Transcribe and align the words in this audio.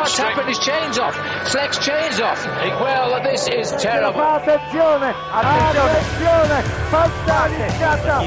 what's 0.00 0.18
happened? 0.18 0.48
His 0.48 0.58
chain's 0.58 0.98
off. 0.98 1.14
Flex 1.52 1.78
chain's 1.78 2.20
off. 2.20 2.40
Well, 2.80 3.22
this 3.22 3.48
is 3.48 3.72
terrible. 3.76 4.20
Attenzione, 4.20 5.14
attenzione, 5.32 6.58
fantasticata. 6.90 8.24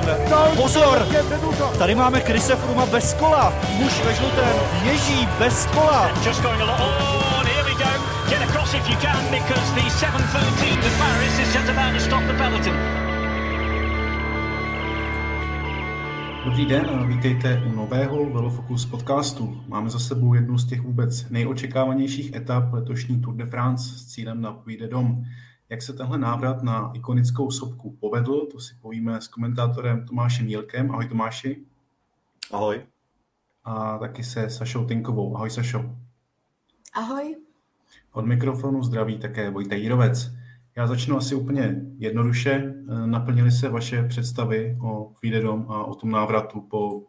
Pozor, 0.55 1.05
tady 1.77 1.95
máme 1.95 2.21
Krise 2.21 2.55
Fruma 2.55 2.85
bez 2.85 3.13
kola. 3.13 3.53
Muž 3.69 4.01
ve 4.05 4.13
žlutém 4.13 4.59
ježí 4.83 5.27
bez 5.39 5.65
kola. 5.65 6.11
Just 6.23 6.41
going 6.41 6.61
along. 6.61 6.81
Oh, 6.81 7.39
and 7.39 7.47
here 7.47 7.63
we 7.63 7.75
go. 7.75 7.91
Get 8.29 8.41
across 8.49 8.73
if 8.73 8.89
you 8.89 8.97
can 8.97 9.23
because 9.31 9.73
the 9.75 9.89
713 9.89 10.81
to 10.81 10.89
Paris 10.97 11.39
is 11.39 11.53
just 11.53 11.69
about 11.69 11.93
to 11.93 11.99
stop 11.99 12.23
the 12.27 12.33
peloton. 12.33 13.12
Dobrý 16.45 16.65
den 16.65 16.85
a 16.89 17.05
vítejte 17.05 17.63
u 17.67 17.75
nového 17.75 18.29
Velofocus 18.29 18.85
podcastu. 18.85 19.63
Máme 19.67 19.89
za 19.89 19.99
sebou 19.99 20.33
jednu 20.33 20.57
z 20.57 20.67
těch 20.67 20.81
vůbec 20.81 21.29
nejočekávanějších 21.29 22.33
etap 22.33 22.73
letošní 22.73 23.21
Tour 23.21 23.35
de 23.35 23.45
France 23.45 23.97
s 23.97 24.05
cílem 24.05 24.41
na 24.41 24.53
Půjde 24.53 24.87
dom. 24.87 25.23
Jak 25.69 25.81
se 25.81 25.93
tenhle 25.93 26.17
návrat 26.17 26.63
na 26.63 26.91
ikonickou 26.93 27.51
sopku 27.51 27.97
povedl, 27.99 28.47
to 28.51 28.59
si 28.59 28.75
povíme 28.81 29.21
s 29.21 29.27
komentátorem 29.27 30.05
Tomášem 30.05 30.47
Jílkem. 30.47 30.91
Ahoj 30.91 31.07
Tomáši. 31.07 31.65
Ahoj. 32.51 32.81
A 33.63 33.97
taky 33.97 34.23
se 34.23 34.49
Sašou 34.49 34.85
Tinkovou. 34.85 35.35
Ahoj 35.35 35.49
Sašo. 35.49 35.95
Ahoj. 36.93 37.35
Od 38.11 38.25
mikrofonu 38.25 38.83
zdraví 38.83 39.17
také 39.17 39.49
Vojta 39.49 39.75
Jírovec. 39.75 40.42
Já 40.75 40.87
začnu 40.87 41.17
asi 41.17 41.35
úplně 41.35 41.75
jednoduše. 41.97 42.51
Eh, 42.51 43.07
naplnily 43.07 43.51
se 43.51 43.69
vaše 43.69 44.03
představy 44.03 44.77
o 44.83 45.13
Vídedom 45.21 45.65
a 45.69 45.83
o 45.83 45.95
tom 45.95 46.11
návratu 46.11 46.61
po 46.61 47.03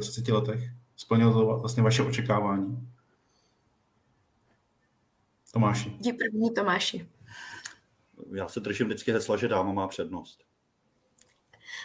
35 0.00 0.34
letech? 0.34 0.60
Splnilo 0.96 1.32
to 1.32 1.46
vlastně 1.60 1.82
vaše 1.82 2.02
očekávání? 2.02 2.88
Tomáši. 5.52 5.88
Jdi 5.98 6.12
první, 6.12 6.54
Tomáši. 6.54 7.08
Já 8.34 8.48
se 8.48 8.60
držím 8.60 8.86
vždycky 8.86 9.12
hesla, 9.12 9.36
že 9.36 9.48
dáma 9.48 9.72
má 9.72 9.88
přednost. 9.88 10.44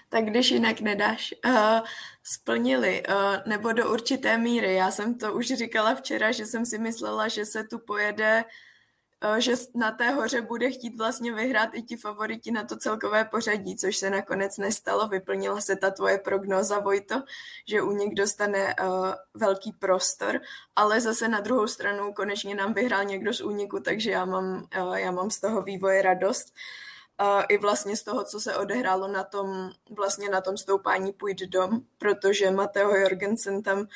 Tak 0.09 0.25
když 0.25 0.51
jinak 0.51 0.81
nedáš, 0.81 1.33
uh, 1.45 1.79
splnili, 2.23 3.03
uh, 3.09 3.15
nebo 3.47 3.71
do 3.71 3.93
určité 3.93 4.37
míry. 4.37 4.75
Já 4.75 4.91
jsem 4.91 5.15
to 5.15 5.33
už 5.33 5.47
říkala 5.47 5.95
včera, 5.95 6.31
že 6.31 6.45
jsem 6.45 6.65
si 6.65 6.77
myslela, 6.79 7.27
že 7.27 7.45
se 7.45 7.63
tu 7.63 7.79
pojede 7.79 8.45
uh, 8.45 8.51
že 9.37 9.53
na 9.75 9.91
té 9.91 10.09
hoře 10.11 10.41
bude 10.41 10.71
chtít 10.71 10.97
vlastně 10.97 11.33
vyhrát 11.33 11.69
i 11.73 11.81
ti 11.81 11.97
favoriti 11.97 12.51
na 12.51 12.63
to 12.63 12.77
celkové 12.77 13.25
pořadí, 13.25 13.75
což 13.75 13.97
se 13.97 14.09
nakonec 14.09 14.57
nestalo. 14.57 15.07
Vyplnila 15.07 15.61
se 15.61 15.75
ta 15.75 15.91
tvoje 15.91 16.17
prognóza, 16.17 16.79
Vojto, 16.79 17.23
že 17.67 17.81
u 17.81 17.91
nich 17.91 18.15
dostane 18.15 18.75
uh, 18.75 19.13
velký 19.33 19.71
prostor, 19.71 20.41
ale 20.75 21.01
zase 21.01 21.27
na 21.27 21.39
druhou 21.39 21.67
stranu 21.67 22.13
konečně 22.13 22.55
nám 22.55 22.73
vyhrál 22.73 23.05
někdo 23.05 23.33
z 23.33 23.41
úniku, 23.41 23.79
takže 23.79 24.11
já 24.11 24.25
mám, 24.25 24.67
uh, 24.81 24.95
já 24.95 25.11
mám 25.11 25.29
z 25.29 25.39
toho 25.39 25.61
vývoje 25.61 26.01
radost. 26.01 26.53
Uh, 27.21 27.43
I 27.49 27.57
vlastně 27.57 27.97
z 27.97 28.03
toho, 28.03 28.23
co 28.23 28.39
se 28.39 28.55
odehrálo 28.57 29.07
na 29.07 29.23
tom, 29.23 29.69
vlastně 29.89 30.29
na 30.29 30.41
tom 30.41 30.57
stoupání 30.57 31.13
Půjď 31.13 31.43
dom, 31.43 31.81
protože 31.97 32.51
Mateo 32.51 32.95
Jorgensen 32.95 33.63
tam 33.63 33.87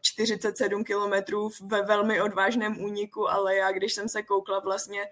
47 0.00 0.84
kilometrů 0.84 1.50
ve 1.66 1.82
velmi 1.82 2.20
odvážném 2.20 2.80
úniku, 2.80 3.30
ale 3.30 3.56
já, 3.56 3.72
když 3.72 3.92
jsem 3.92 4.08
se 4.08 4.22
koukla 4.22 4.58
vlastně, 4.58 5.08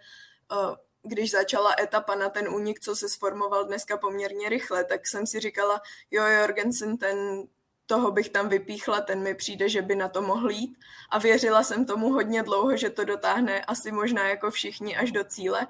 když 1.03 1.31
začala 1.31 1.75
etapa 1.81 2.15
na 2.15 2.29
ten 2.31 2.49
únik, 2.49 2.81
co 2.81 2.97
se 2.97 3.09
sformoval 3.09 3.65
dneska 3.65 3.97
poměrně 3.97 4.49
rychle, 4.49 4.85
tak 4.85 5.07
jsem 5.07 5.27
si 5.27 5.41
říkala, 5.41 5.81
jo, 6.11 6.25
Jorgensen, 6.25 6.97
ten, 6.97 7.43
toho 7.87 8.11
bych 8.11 8.29
tam 8.29 8.49
vypíchla, 8.49 9.01
ten 9.01 9.23
mi 9.23 9.35
přijde, 9.35 9.69
že 9.69 9.83
by 9.83 9.95
na 9.97 10.09
to 10.09 10.23
mohl 10.23 10.51
jít. 10.51 10.79
A 11.11 11.19
věřila 11.19 11.63
jsem 11.63 11.85
tomu 11.85 12.13
hodně 12.13 12.43
dlouho, 12.43 12.77
že 12.77 12.91
to 12.91 13.05
dotáhne 13.05 13.65
asi 13.65 13.93
možná 13.93 14.29
jako 14.29 14.51
všichni 14.51 14.97
až 14.97 15.13
do 15.13 15.25
cíle. 15.25 15.67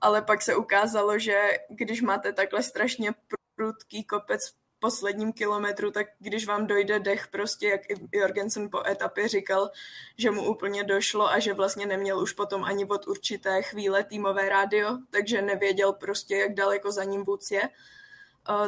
Ale 0.00 0.22
pak 0.22 0.42
se 0.42 0.56
ukázalo, 0.56 1.18
že 1.18 1.50
když 1.68 2.02
máte 2.02 2.32
takhle 2.32 2.62
strašně 2.62 3.12
prudký 3.56 4.04
kopec 4.04 4.40
posledním 4.80 5.32
kilometru, 5.32 5.90
tak 5.90 6.06
když 6.18 6.46
vám 6.46 6.66
dojde 6.66 6.98
dech, 6.98 7.28
prostě 7.28 7.68
jak 7.68 7.90
i 7.90 7.94
Jorgensen 8.12 8.70
po 8.70 8.86
etapě 8.86 9.28
říkal, 9.28 9.70
že 10.16 10.30
mu 10.30 10.50
úplně 10.50 10.84
došlo 10.84 11.30
a 11.30 11.38
že 11.38 11.54
vlastně 11.54 11.86
neměl 11.86 12.18
už 12.18 12.32
potom 12.32 12.64
ani 12.64 12.84
od 12.84 13.08
určité 13.08 13.62
chvíle 13.62 14.04
týmové 14.04 14.48
rádio, 14.48 14.98
takže 15.10 15.42
nevěděl 15.42 15.92
prostě, 15.92 16.36
jak 16.36 16.54
daleko 16.54 16.92
za 16.92 17.04
ním 17.04 17.24
vůc 17.24 17.50
je, 17.50 17.62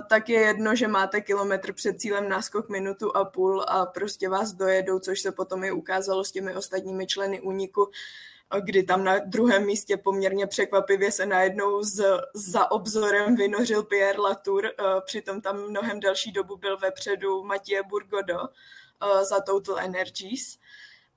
tak 0.08 0.28
je 0.28 0.40
jedno, 0.40 0.74
že 0.74 0.88
máte 0.88 1.20
kilometr 1.20 1.72
před 1.72 2.00
cílem 2.00 2.28
náskok 2.28 2.68
minutu 2.68 3.16
a 3.16 3.24
půl 3.24 3.64
a 3.68 3.86
prostě 3.86 4.28
vás 4.28 4.52
dojedou, 4.52 4.98
což 4.98 5.20
se 5.20 5.32
potom 5.32 5.64
i 5.64 5.72
ukázalo 5.72 6.24
s 6.24 6.32
těmi 6.32 6.54
ostatními 6.54 7.06
členy 7.06 7.40
úniku, 7.40 7.90
kdy 8.60 8.82
tam 8.82 9.04
na 9.04 9.18
druhém 9.18 9.66
místě 9.66 9.96
poměrně 9.96 10.46
překvapivě 10.46 11.12
se 11.12 11.26
najednou 11.26 11.82
z, 11.82 12.04
za 12.34 12.70
obzorem 12.70 13.36
vynořil 13.36 13.82
Pierre 13.82 14.20
Latour, 14.20 14.66
eh, 14.66 14.72
přitom 15.06 15.40
tam 15.40 15.62
mnohem 15.68 16.00
delší 16.00 16.32
dobu 16.32 16.56
byl 16.56 16.78
vepředu 16.78 17.44
Mathieu 17.44 17.84
Burgodo 17.88 18.38
eh, 18.40 19.24
za 19.24 19.40
Total 19.40 19.78
Energies. 19.78 20.58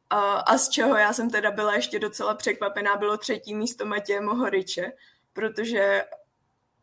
A 0.10 0.58
z 0.58 0.70
čeho 0.70 0.98
já 0.98 1.14
jsem 1.14 1.30
teda 1.30 1.52
byla 1.52 1.76
ještě 1.76 2.00
docela 2.00 2.34
překvapená, 2.34 2.96
bylo 2.96 3.18
třetí 3.18 3.56
místo 3.56 3.86
Matěje 3.86 4.22
Mohoriče, 4.22 4.92
protože 5.34 6.06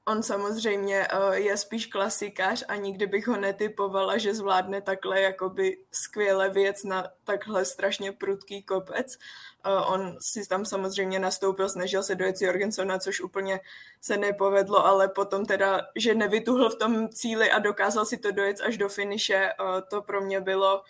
On 0.04 0.22
samozřejmě 0.22 1.08
uh, 1.08 1.32
je 1.32 1.56
spíš 1.56 1.86
klasikář 1.86 2.64
a 2.68 2.76
nikdy 2.76 3.06
bych 3.06 3.26
ho 3.26 3.36
netypovala, 3.36 4.18
že 4.18 4.34
zvládne 4.34 4.80
takhle 4.80 5.20
jakoby 5.20 5.78
skvěle 5.90 6.50
věc 6.50 6.84
na 6.84 7.08
takhle 7.24 7.64
strašně 7.64 8.12
prudký 8.12 8.62
kopec. 8.62 9.18
Uh, 9.66 9.92
on 9.92 10.16
si 10.20 10.48
tam 10.48 10.64
samozřejmě 10.64 11.18
nastoupil, 11.18 11.68
snažil 11.68 12.02
se 12.02 12.14
dojet 12.14 12.42
Jorgensona, 12.42 12.98
což 12.98 13.20
úplně 13.20 13.60
se 14.00 14.16
nepovedlo, 14.16 14.86
ale 14.86 15.08
potom 15.08 15.46
teda, 15.46 15.80
že 15.96 16.14
nevytuhl 16.14 16.70
v 16.70 16.78
tom 16.78 17.08
cíli 17.08 17.50
a 17.50 17.58
dokázal 17.58 18.04
si 18.04 18.16
to 18.16 18.30
dojet 18.30 18.60
až 18.60 18.76
do 18.76 18.88
finiše, 18.88 19.52
uh, 19.60 19.80
to 19.90 20.02
pro 20.02 20.20
mě 20.20 20.40
bylo 20.40 20.82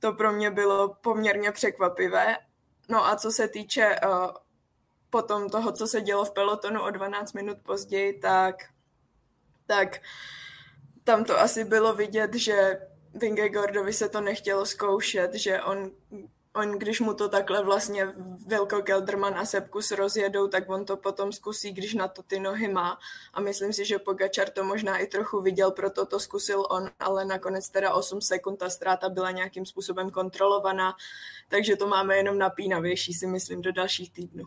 to 0.00 0.12
pro 0.12 0.32
mě 0.32 0.50
bylo 0.50 0.94
poměrně 0.94 1.52
překvapivé. 1.52 2.36
No 2.88 3.06
a 3.06 3.16
co 3.16 3.30
se 3.30 3.48
týče 3.48 3.96
potom 5.10 5.50
toho, 5.50 5.72
co 5.72 5.86
se 5.86 6.00
dělo 6.00 6.24
v 6.24 6.30
pelotonu 6.30 6.82
o 6.82 6.90
12 6.90 7.32
minut 7.32 7.58
později, 7.62 8.18
tak, 8.18 8.56
tak 9.66 10.00
tam 11.04 11.24
to 11.24 11.40
asi 11.40 11.64
bylo 11.64 11.94
vidět, 11.94 12.34
že 12.34 12.80
Vingegordovi 13.14 13.92
se 13.92 14.08
to 14.08 14.20
nechtělo 14.20 14.66
zkoušet, 14.66 15.34
že 15.34 15.62
on, 15.62 15.90
on 16.54 16.78
když 16.78 17.00
mu 17.00 17.14
to 17.14 17.28
takhle 17.28 17.64
vlastně 17.64 18.06
Vilko 18.46 18.82
Kelderman 18.82 19.38
a 19.38 19.44
Sepkus 19.44 19.90
rozjedou, 19.90 20.48
tak 20.48 20.70
on 20.70 20.84
to 20.84 20.96
potom 20.96 21.32
zkusí, 21.32 21.72
když 21.72 21.94
na 21.94 22.08
to 22.08 22.22
ty 22.22 22.40
nohy 22.40 22.68
má. 22.68 22.98
A 23.34 23.40
myslím 23.40 23.72
si, 23.72 23.84
že 23.84 23.98
Pogačar 23.98 24.50
to 24.50 24.64
možná 24.64 24.98
i 24.98 25.06
trochu 25.06 25.40
viděl, 25.40 25.70
proto 25.70 26.06
to 26.06 26.20
zkusil 26.20 26.66
on, 26.70 26.90
ale 27.00 27.24
nakonec 27.24 27.68
teda 27.68 27.94
8 27.94 28.20
sekund 28.20 28.56
ta 28.56 28.70
ztráta 28.70 29.08
byla 29.08 29.30
nějakým 29.30 29.66
způsobem 29.66 30.10
kontrolovaná, 30.10 30.94
takže 31.48 31.76
to 31.76 31.86
máme 31.86 32.16
jenom 32.16 32.38
napínavější, 32.38 33.14
si 33.14 33.26
myslím, 33.26 33.62
do 33.62 33.72
dalších 33.72 34.12
týdnů. 34.12 34.44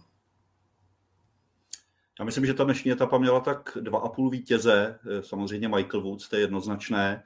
Já 2.19 2.25
myslím, 2.25 2.45
že 2.45 2.53
ta 2.53 2.63
dnešní 2.63 2.91
etapa 2.91 3.17
měla 3.17 3.39
tak 3.39 3.77
dva 3.81 3.99
a 3.99 4.09
půl 4.09 4.29
vítěze, 4.29 4.99
eh, 5.05 5.23
samozřejmě 5.23 5.67
Michael 5.67 6.03
Woods, 6.03 6.29
to 6.29 6.35
je 6.35 6.41
jednoznačné. 6.41 7.23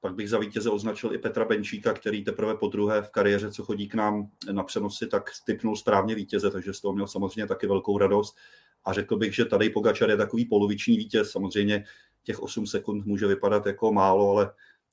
Pak 0.00 0.14
bych 0.14 0.30
za 0.30 0.38
vítěze 0.38 0.70
označil 0.70 1.14
i 1.14 1.18
Petra 1.18 1.44
Benčíka, 1.44 1.92
který 1.92 2.24
teprve 2.24 2.56
po 2.56 2.68
druhé 2.68 3.02
v 3.02 3.10
kariéře, 3.10 3.50
co 3.50 3.64
chodí 3.64 3.88
k 3.88 3.94
nám 3.94 4.30
na 4.52 4.62
přenosy, 4.62 5.06
tak 5.06 5.30
typnul 5.46 5.76
správně 5.76 6.14
vítěze, 6.14 6.50
takže 6.50 6.72
z 6.72 6.80
toho 6.80 6.94
měl 6.94 7.06
samozřejmě 7.06 7.46
taky 7.46 7.66
velkou 7.66 7.98
radost. 7.98 8.36
A 8.84 8.92
řekl 8.92 9.16
bych, 9.16 9.34
že 9.34 9.44
tady 9.44 9.70
Pogačar 9.70 10.10
je 10.10 10.16
takový 10.16 10.44
poloviční 10.44 10.96
vítěz. 10.96 11.30
Samozřejmě 11.30 11.84
těch 12.22 12.42
8 12.42 12.66
sekund 12.66 13.06
může 13.06 13.26
vypadat 13.26 13.66
jako 13.66 13.92
málo, 13.92 14.30
ale 14.30 14.50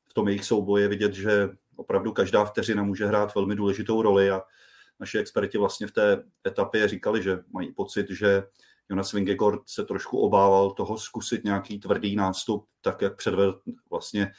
v 0.07 0.13
tom 0.13 0.27
jejich 0.27 0.45
souboji 0.45 0.83
je 0.83 0.87
vidět, 0.87 1.13
že 1.13 1.49
opravdu 1.75 2.11
každá 2.11 2.45
vteřina 2.45 2.83
může 2.83 3.05
hrát 3.05 3.35
velmi 3.35 3.55
důležitou 3.55 4.01
roli 4.01 4.31
a 4.31 4.41
naši 4.99 5.17
experti 5.17 5.57
vlastně 5.57 5.87
v 5.87 5.91
té 5.91 6.23
etapě 6.47 6.87
říkali, 6.87 7.23
že 7.23 7.39
mají 7.53 7.71
pocit, 7.71 8.09
že 8.09 8.43
Jonas 8.91 9.13
Vingegaard 9.13 9.61
se 9.65 9.85
trošku 9.85 10.19
obával 10.19 10.71
toho 10.71 10.97
zkusit 10.97 11.43
nějaký 11.43 11.79
tvrdý 11.79 12.15
nástup, 12.15 12.65
tak 12.81 13.01
jak 13.01 13.15
předvedl 13.15 13.61
vlastně 13.89 14.31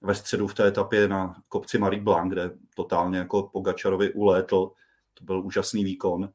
ve 0.00 0.14
středu 0.14 0.46
v 0.46 0.54
té 0.54 0.68
etapě 0.68 1.08
na 1.08 1.34
kopci 1.48 1.78
Marie 1.78 2.02
Blanc, 2.02 2.32
kde 2.32 2.50
totálně 2.74 3.18
jako 3.18 3.42
Pogačarovi 3.52 4.12
ulétl. 4.12 4.70
To 5.14 5.24
byl 5.24 5.46
úžasný 5.46 5.84
výkon. 5.84 6.28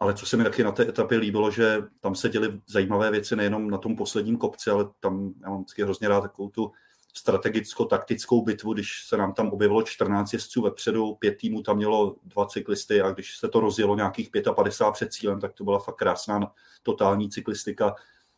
Ale 0.00 0.14
co 0.14 0.26
se 0.26 0.36
mi 0.36 0.44
taky 0.44 0.64
na 0.64 0.72
té 0.72 0.88
etapě 0.88 1.18
líbilo, 1.18 1.50
že 1.50 1.82
tam 2.00 2.14
se 2.14 2.28
děly 2.28 2.60
zajímavé 2.66 3.10
věci 3.10 3.36
nejenom 3.36 3.70
na 3.70 3.78
tom 3.78 3.96
posledním 3.96 4.36
kopci, 4.36 4.70
ale 4.70 4.88
tam 5.00 5.32
já 5.42 5.50
mám 5.50 5.58
vždycky 5.58 5.82
hrozně 5.82 6.08
rád 6.08 6.20
takovou 6.20 6.48
tu 6.48 6.72
strategicko-taktickou 7.12 8.44
bitvu, 8.44 8.72
když 8.72 9.04
se 9.06 9.16
nám 9.16 9.34
tam 9.34 9.48
objevilo 9.48 9.82
14 9.82 10.32
jezdců 10.32 10.62
vepředu, 10.62 11.14
pět 11.14 11.36
týmů 11.36 11.62
tam 11.62 11.76
mělo 11.76 12.16
dva 12.24 12.46
cyklisty 12.46 13.02
a 13.02 13.10
když 13.10 13.36
se 13.36 13.48
to 13.48 13.60
rozjelo 13.60 13.96
nějakých 13.96 14.30
55 14.54 14.92
před 14.92 15.12
cílem, 15.12 15.40
tak 15.40 15.52
to 15.52 15.64
byla 15.64 15.78
fakt 15.78 15.96
krásná 15.96 16.52
totální 16.82 17.30
cyklistika, 17.30 17.94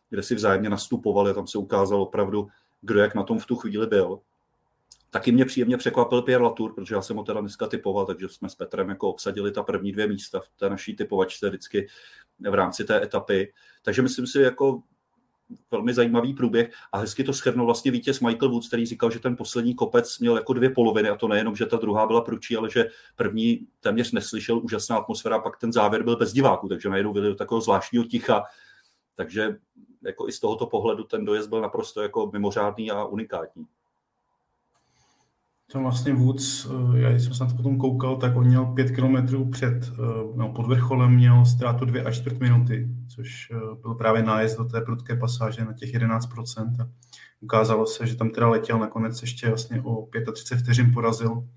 kde 0.09 0.23
si 0.23 0.35
vzájemně 0.35 0.69
nastupovali 0.69 1.31
a 1.31 1.33
tam 1.33 1.47
se 1.47 1.57
ukázalo 1.57 2.03
opravdu, 2.03 2.47
kdo 2.81 2.99
jak 2.99 3.15
na 3.15 3.23
tom 3.23 3.39
v 3.39 3.45
tu 3.45 3.55
chvíli 3.55 3.87
byl. 3.87 4.19
Taky 5.09 5.31
mě 5.31 5.45
příjemně 5.45 5.77
překvapil 5.77 6.21
Pierre 6.21 6.43
Latour, 6.43 6.73
protože 6.73 6.95
já 6.95 7.01
jsem 7.01 7.17
ho 7.17 7.23
teda 7.23 7.41
dneska 7.41 7.67
typoval, 7.67 8.05
takže 8.05 8.29
jsme 8.29 8.49
s 8.49 8.55
Petrem 8.55 8.89
jako 8.89 9.09
obsadili 9.09 9.51
ta 9.51 9.63
první 9.63 9.91
dvě 9.91 10.07
místa 10.07 10.39
v 10.39 10.49
té 10.59 10.69
naší 10.69 10.95
typovačce 10.95 11.49
vždycky 11.49 11.87
v 12.49 12.53
rámci 12.53 12.83
té 12.83 13.03
etapy. 13.03 13.53
Takže 13.83 14.01
myslím 14.01 14.27
si, 14.27 14.41
jako 14.41 14.81
velmi 15.71 15.93
zajímavý 15.93 16.33
průběh 16.33 16.71
a 16.91 16.97
hezky 16.97 17.23
to 17.23 17.33
schrnul 17.33 17.65
vlastně 17.65 17.91
vítěz 17.91 18.19
Michael 18.19 18.51
Woods, 18.51 18.67
který 18.67 18.85
říkal, 18.85 19.11
že 19.11 19.19
ten 19.19 19.35
poslední 19.35 19.75
kopec 19.75 20.19
měl 20.19 20.35
jako 20.35 20.53
dvě 20.53 20.69
poloviny 20.69 21.09
a 21.09 21.15
to 21.15 21.27
nejenom, 21.27 21.55
že 21.55 21.65
ta 21.65 21.77
druhá 21.77 22.07
byla 22.07 22.21
pručí, 22.21 22.57
ale 22.57 22.69
že 22.69 22.85
první 23.15 23.67
téměř 23.79 24.11
neslyšel, 24.11 24.59
úžasná 24.59 24.97
atmosféra, 24.97 25.39
pak 25.39 25.57
ten 25.57 25.73
závěr 25.73 26.03
byl 26.03 26.17
bez 26.17 26.33
diváků, 26.33 26.67
takže 26.67 26.89
najednou 26.89 27.13
byli 27.13 27.27
do 27.27 27.35
takového 27.35 27.61
zvláštního 27.61 28.05
ticha, 28.05 28.43
takže 29.15 29.55
jako 30.01 30.27
i 30.27 30.31
z 30.31 30.39
tohoto 30.39 30.67
pohledu 30.67 31.03
ten 31.03 31.25
dojezd 31.25 31.49
byl 31.49 31.61
naprosto 31.61 32.01
jako 32.01 32.29
mimořádný 32.33 32.91
a 32.91 33.05
unikátní. 33.05 33.65
To 35.71 35.79
vlastně 35.79 36.13
Woods, 36.13 36.65
eh, 36.65 36.99
já 36.99 37.09
jsem 37.09 37.33
se 37.33 37.43
na 37.43 37.49
to 37.49 37.55
potom 37.55 37.77
koukal, 37.77 38.15
tak 38.17 38.35
on 38.35 38.47
měl 38.47 38.65
pět 38.65 38.91
kilometrů 38.91 39.49
před, 39.49 39.91
eh, 39.93 39.97
no, 40.35 40.53
pod 40.55 40.67
vrcholem 40.67 41.15
měl 41.15 41.45
ztrátu 41.45 41.85
dvě 41.85 42.03
až 42.03 42.19
čtvrt 42.19 42.39
minuty, 42.39 42.87
což 43.15 43.51
eh, 43.51 43.55
byl 43.81 43.93
právě 43.93 44.23
nájezd 44.23 44.57
do 44.57 44.65
té 44.65 44.81
prudké 44.81 45.15
pasáže 45.15 45.65
na 45.65 45.73
těch 45.73 45.93
11%. 45.93 46.81
A 46.81 46.89
ukázalo 47.41 47.85
se, 47.85 48.07
že 48.07 48.15
tam 48.15 48.29
teda 48.29 48.49
letěl 48.49 48.79
nakonec 48.79 49.21
ještě 49.21 49.47
vlastně 49.47 49.81
o 49.81 50.07
35 50.33 50.63
vteřin 50.63 50.93
porazil 50.93 51.47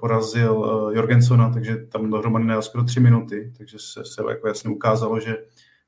porazil 0.00 0.90
Jorgensona, 0.94 1.50
takže 1.50 1.76
tam 1.76 2.10
dohromady 2.10 2.44
nejel 2.44 2.62
skoro 2.62 2.84
tři 2.84 3.00
minuty, 3.00 3.52
takže 3.58 3.78
se, 3.78 4.04
se 4.04 4.22
jako 4.30 4.48
jasně 4.48 4.70
ukázalo, 4.70 5.20
že 5.20 5.36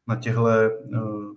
na 0.08 0.16
těchto, 0.16 0.46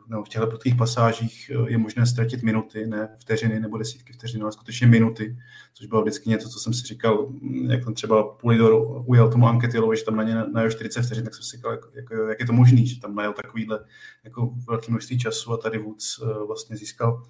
no, 0.07 0.23
v 0.23 0.29
těchto 0.29 0.47
prudkých 0.47 0.75
pasážích 0.75 1.51
eh, 1.53 1.71
je 1.71 1.77
možné 1.77 2.05
ztratit 2.05 2.43
minuty, 2.43 2.87
ne 2.87 3.09
vteřiny 3.21 3.59
nebo 3.59 3.77
desítky 3.77 4.13
vteřin, 4.13 4.41
ale 4.41 4.51
skutečně 4.51 4.87
minuty, 4.87 5.37
což 5.73 5.87
bylo 5.87 6.01
vždycky 6.01 6.29
něco, 6.29 6.49
co 6.49 6.59
jsem 6.59 6.73
si 6.73 6.87
říkal, 6.87 7.27
hm, 7.27 7.71
jak 7.71 7.83
tam 7.83 7.93
třeba 7.93 8.23
Pulidor 8.23 9.03
ujel 9.05 9.31
tomu 9.31 9.47
Anketilovi, 9.47 9.97
že 9.97 10.05
tam 10.05 10.15
na 10.15 10.23
ně 10.23 10.35
najel 10.53 10.71
40 10.71 11.01
vteřin, 11.01 11.23
tak 11.23 11.35
jsem 11.35 11.43
si 11.43 11.57
říkal, 11.57 11.71
jak, 11.71 11.81
jak, 11.93 12.05
jak 12.29 12.39
je 12.39 12.45
to 12.45 12.53
možné, 12.53 12.85
že 12.85 13.01
tam 13.01 13.15
najel 13.15 13.33
takovýhle 13.33 13.79
jako 14.23 14.53
velký 14.67 14.91
množství 14.91 15.19
času 15.19 15.53
a 15.53 15.57
tady 15.57 15.77
Woods 15.77 16.19
eh, 16.21 16.45
vlastně 16.47 16.77
získal 16.77 17.23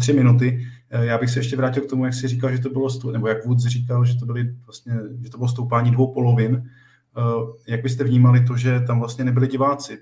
tři 0.00 0.12
minuty. 0.12 0.66
Já 0.90 1.18
bych 1.18 1.30
se 1.30 1.38
ještě 1.38 1.56
vrátil 1.56 1.82
k 1.82 1.90
tomu, 1.90 2.04
jak 2.04 2.14
si 2.14 2.28
říkal, 2.28 2.52
že 2.52 2.58
to 2.58 2.70
bylo, 2.70 2.88
nebo 3.12 3.28
jak 3.28 3.46
Woods 3.46 3.64
říkal, 3.64 4.04
že 4.04 4.18
to, 4.18 4.26
byly 4.26 4.54
vlastně, 4.66 4.94
že 5.22 5.30
to 5.30 5.36
bylo 5.36 5.48
stoupání 5.48 5.90
dvou 5.90 6.14
polovin. 6.14 6.70
Jak 7.68 7.82
byste 7.82 8.04
vnímali 8.04 8.44
to, 8.44 8.56
že 8.56 8.80
tam 8.80 8.98
vlastně 8.98 9.24
nebyli 9.24 9.48
diváci? 9.48 9.98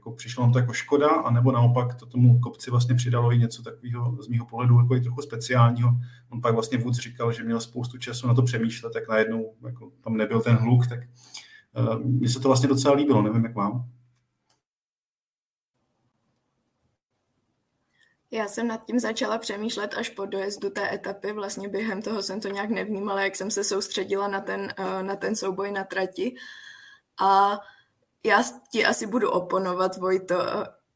jako 0.00 0.12
přišlo 0.12 0.42
nám 0.44 0.52
to 0.52 0.58
jako 0.58 0.72
škoda, 0.72 1.08
anebo 1.08 1.52
naopak 1.52 1.94
to 1.94 2.06
tomu 2.06 2.40
kopci 2.40 2.70
vlastně 2.70 2.94
přidalo 2.94 3.32
i 3.32 3.38
něco 3.38 3.62
takového 3.62 4.22
z 4.22 4.28
mého 4.28 4.46
pohledu 4.46 4.78
jako 4.78 4.96
i 4.96 5.00
trochu 5.00 5.22
speciálního. 5.22 5.90
On 6.30 6.40
pak 6.40 6.54
vlastně 6.54 6.78
Woods 6.78 6.98
říkal, 6.98 7.32
že 7.32 7.44
měl 7.44 7.60
spoustu 7.60 7.98
času 7.98 8.28
na 8.28 8.34
to 8.34 8.42
přemýšlet, 8.42 8.92
tak 8.92 9.08
najednou 9.08 9.54
jako 9.66 9.90
tam 10.04 10.16
nebyl 10.16 10.40
ten 10.40 10.56
hluk, 10.56 10.86
tak 10.86 11.00
uh, 11.78 12.04
mně 12.04 12.28
se 12.28 12.40
to 12.40 12.48
vlastně 12.48 12.68
docela 12.68 12.94
líbilo, 12.94 13.22
nevím, 13.22 13.44
jak 13.44 13.54
vám. 13.54 13.84
Já 18.32 18.48
jsem 18.48 18.68
nad 18.68 18.86
tím 18.86 19.00
začala 19.00 19.38
přemýšlet 19.38 19.94
až 19.94 20.08
po 20.08 20.26
dojezdu 20.26 20.70
té 20.70 20.94
etapy, 20.94 21.32
vlastně 21.32 21.68
během 21.68 22.02
toho 22.02 22.22
jsem 22.22 22.40
to 22.40 22.48
nějak 22.48 22.70
nevnímala, 22.70 23.22
jak 23.22 23.36
jsem 23.36 23.50
se 23.50 23.64
soustředila 23.64 24.28
na 24.28 24.40
ten, 24.40 24.74
eh, 24.78 25.02
na 25.02 25.16
ten 25.16 25.36
souboj 25.36 25.72
na 25.72 25.84
trati. 25.84 26.34
A 27.20 27.60
já 28.24 28.42
ti 28.72 28.86
asi 28.86 29.06
budu 29.06 29.30
oponovat, 29.30 29.96
Vojto. 29.96 30.34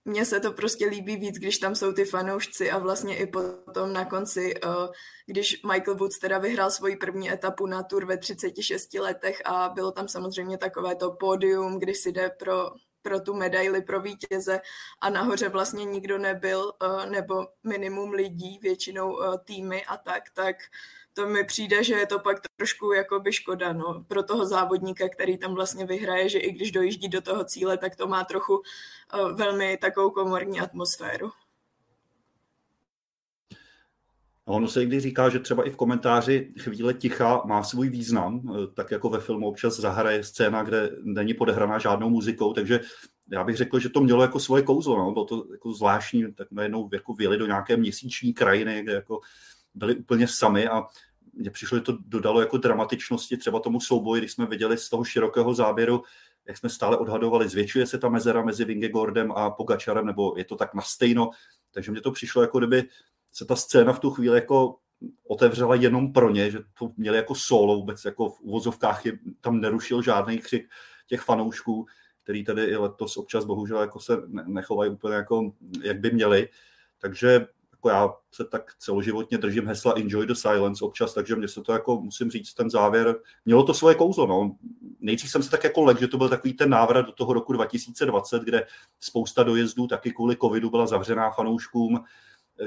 Mně 0.05 0.25
se 0.25 0.41
to 0.41 0.53
prostě 0.53 0.87
líbí 0.87 1.17
víc, 1.17 1.39
když 1.39 1.59
tam 1.59 1.75
jsou 1.75 1.93
ty 1.93 2.05
fanoušci 2.05 2.71
a 2.71 2.79
vlastně 2.79 3.17
i 3.17 3.27
potom 3.27 3.93
na 3.93 4.05
konci, 4.05 4.55
eh, 4.57 4.69
když 5.27 5.63
Michael 5.63 5.97
Woods 5.97 6.19
teda 6.19 6.39
vyhrál 6.39 6.71
svoji 6.71 6.97
první 6.97 7.33
etapu 7.33 7.67
na 7.67 7.83
Tour 7.83 8.05
ve 8.05 8.19
36 8.19 9.01
letech 9.01 9.43
a 9.45 9.69
bylo 9.69 9.93
tam 9.93 10.09
samozřejmě 10.09 10.59
takové 10.59 10.97
to 10.97 11.11
pódium, 11.11 11.79
kdy 11.79 11.95
si 11.95 12.13
jde 12.13 12.31
pro, 12.39 12.71
pro 13.05 13.21
tu 13.21 13.35
medaili 13.35 13.83
pro 13.83 14.01
vítěze 14.01 14.61
a 15.01 15.11
nahoře 15.11 15.49
vlastně 15.49 15.85
nikdo 15.85 16.19
nebyl, 16.19 16.73
eh, 16.83 17.11
nebo 17.11 17.47
minimum 17.65 18.11
lidí, 18.11 18.59
většinou 18.63 19.23
eh, 19.23 19.39
týmy 19.45 19.85
a 19.85 19.97
tak, 19.97 20.23
tak 20.35 20.57
to 21.13 21.27
mi 21.27 21.45
přijde, 21.45 21.85
že 21.85 21.95
je 21.95 22.07
to 22.07 22.19
pak 22.19 22.37
trošku 22.57 22.93
jakoby 22.93 23.33
škoda 23.33 23.73
no, 23.73 24.05
pro 24.09 24.23
toho 24.23 24.47
závodníka, 24.47 25.09
který 25.09 25.39
tam 25.39 25.55
vlastně 25.55 25.87
vyhraje, 25.87 26.29
že 26.29 26.39
i 26.39 26.53
když 26.53 26.73
dojíždí 26.73 27.09
do 27.09 27.21
toho 27.21 27.45
cíle, 27.45 27.79
tak 27.79 27.97
to 27.97 28.07
má 28.07 28.25
trochu 28.25 28.57
uh, 28.57 29.33
velmi 29.33 29.77
takovou 29.77 30.11
komorní 30.11 30.61
atmosféru. 30.61 31.33
A 34.47 34.51
ono 34.51 34.69
se 34.69 34.81
někdy 34.81 35.01
říká, 35.01 35.29
že 35.29 35.39
třeba 35.39 35.67
i 35.67 35.71
v 35.71 35.77
komentáři 35.77 36.53
chvíle 36.61 36.95
ticha 36.95 37.43
má 37.47 37.63
svůj 37.63 37.89
význam, 37.89 38.43
eh, 38.49 38.67
tak 38.75 38.91
jako 38.91 39.09
ve 39.09 39.21
filmu 39.21 39.49
občas 39.49 39.81
zahraje 39.81 40.25
scéna, 40.25 40.63
kde 40.63 40.91
není 41.03 41.35
podehraná 41.35 41.79
žádnou 41.79 42.11
muzikou, 42.11 42.53
takže 42.53 42.81
já 43.31 43.45
bych 43.45 43.57
řekl, 43.57 43.79
že 43.79 43.89
to 43.89 44.01
mělo 44.01 44.23
jako 44.23 44.41
svoje 44.41 44.63
kouzlo, 44.63 44.97
no. 44.99 45.13
bylo 45.13 45.25
to 45.25 45.47
jako 45.53 45.73
zvláštní, 45.73 46.35
tak 46.35 46.49
najednou 46.51 46.91
jako 46.93 47.15
vyjeli 47.15 47.39
do 47.39 47.47
nějaké 47.47 47.77
měsíční 47.77 48.35
krajiny, 48.35 48.83
kde 48.83 48.93
jako 48.93 49.21
byli 49.75 49.97
úplně 49.97 50.29
sami 50.29 50.69
a 50.69 50.85
mně 51.33 51.51
přišlo, 51.51 51.79
že 51.79 51.83
to 51.83 51.99
dodalo 52.07 52.41
jako 52.41 52.59
dramatičnosti 52.59 53.37
třeba 53.37 53.61
tomu 53.61 53.81
souboji, 53.81 54.21
když 54.21 54.33
jsme 54.33 54.47
viděli 54.47 54.79
z 54.79 54.89
toho 54.89 55.05
širokého 55.05 55.55
záběru, 55.55 56.03
jak 56.47 56.57
jsme 56.57 56.69
stále 56.69 56.97
odhadovali, 56.97 57.49
zvětšuje 57.49 57.87
se 57.87 57.99
ta 57.99 58.09
mezera 58.09 58.45
mezi 58.45 58.65
Vingegordem 58.65 59.33
a 59.33 59.51
Pogačarem, 59.51 60.07
nebo 60.07 60.35
je 60.37 60.45
to 60.45 60.57
tak 60.57 60.75
na 60.75 60.83
stejno. 60.83 61.31
Takže 61.71 61.91
mně 61.91 62.01
to 62.01 62.13
přišlo, 62.13 62.43
jako 62.43 62.59
kdyby 62.59 62.85
se 63.35 63.45
ta 63.45 63.57
scéna 63.57 63.93
v 63.93 64.01
tu 64.01 64.11
chvíli 64.11 64.35
jako 64.35 64.77
otevřela 65.29 65.75
jenom 65.75 66.13
pro 66.13 66.31
ně, 66.31 66.51
že 66.51 66.59
to 66.79 66.91
měli 66.97 67.17
jako 67.17 67.35
solo 67.35 67.77
vůbec, 67.77 68.05
jako 68.05 68.31
v 68.31 68.41
uvozovkách 68.41 69.07
je, 69.07 69.19
tam 69.41 69.61
nerušil 69.61 70.03
žádný 70.03 70.39
křik 70.39 70.69
těch 71.07 71.21
fanoušků, 71.21 71.87
který 72.23 72.45
tady 72.45 72.65
i 72.65 72.77
letos 72.77 73.17
občas 73.17 73.45
bohužel 73.45 73.81
jako 73.81 74.01
se 74.01 74.23
nechovají 74.47 74.91
úplně 74.91 75.15
jako, 75.15 75.53
jak 75.83 76.01
by 76.01 76.11
měli. 76.11 76.49
Takže 76.99 77.47
jako 77.73 77.89
já 77.89 78.15
se 78.35 78.45
tak 78.45 78.75
celoživotně 78.79 79.39
držím 79.39 79.67
hesla 79.67 79.95
enjoy 79.97 80.27
the 80.27 80.35
silence 80.35 80.85
občas, 80.85 81.15
takže 81.15 81.37
mě 81.37 81.49
se 81.49 81.63
to 81.63 81.73
jako, 81.73 82.01
musím 82.01 82.31
říct, 82.31 82.55
ten 82.55 82.71
závěr, 82.71 83.17
mělo 83.45 83.63
to 83.65 83.75
svoje 83.75 83.95
kouzlo, 83.95 84.27
no. 84.27 84.57
Nejdřív 85.01 85.31
jsem 85.31 85.43
se 85.43 85.51
tak 85.51 85.65
jako 85.65 85.83
lek, 85.83 86.01
že 86.01 86.09
to 86.09 86.19
byl 86.19 86.29
takový 86.29 86.53
ten 86.53 86.71
návrat 86.71 87.07
do 87.07 87.13
toho 87.13 87.33
roku 87.33 87.53
2020, 87.53 88.43
kde 88.43 88.67
spousta 89.01 89.43
dojezdů 89.43 89.87
taky 89.87 90.13
kvůli 90.13 90.37
covidu 90.37 90.71
byla 90.71 90.87
zavřená 90.87 91.31
fanouškům, 91.31 92.05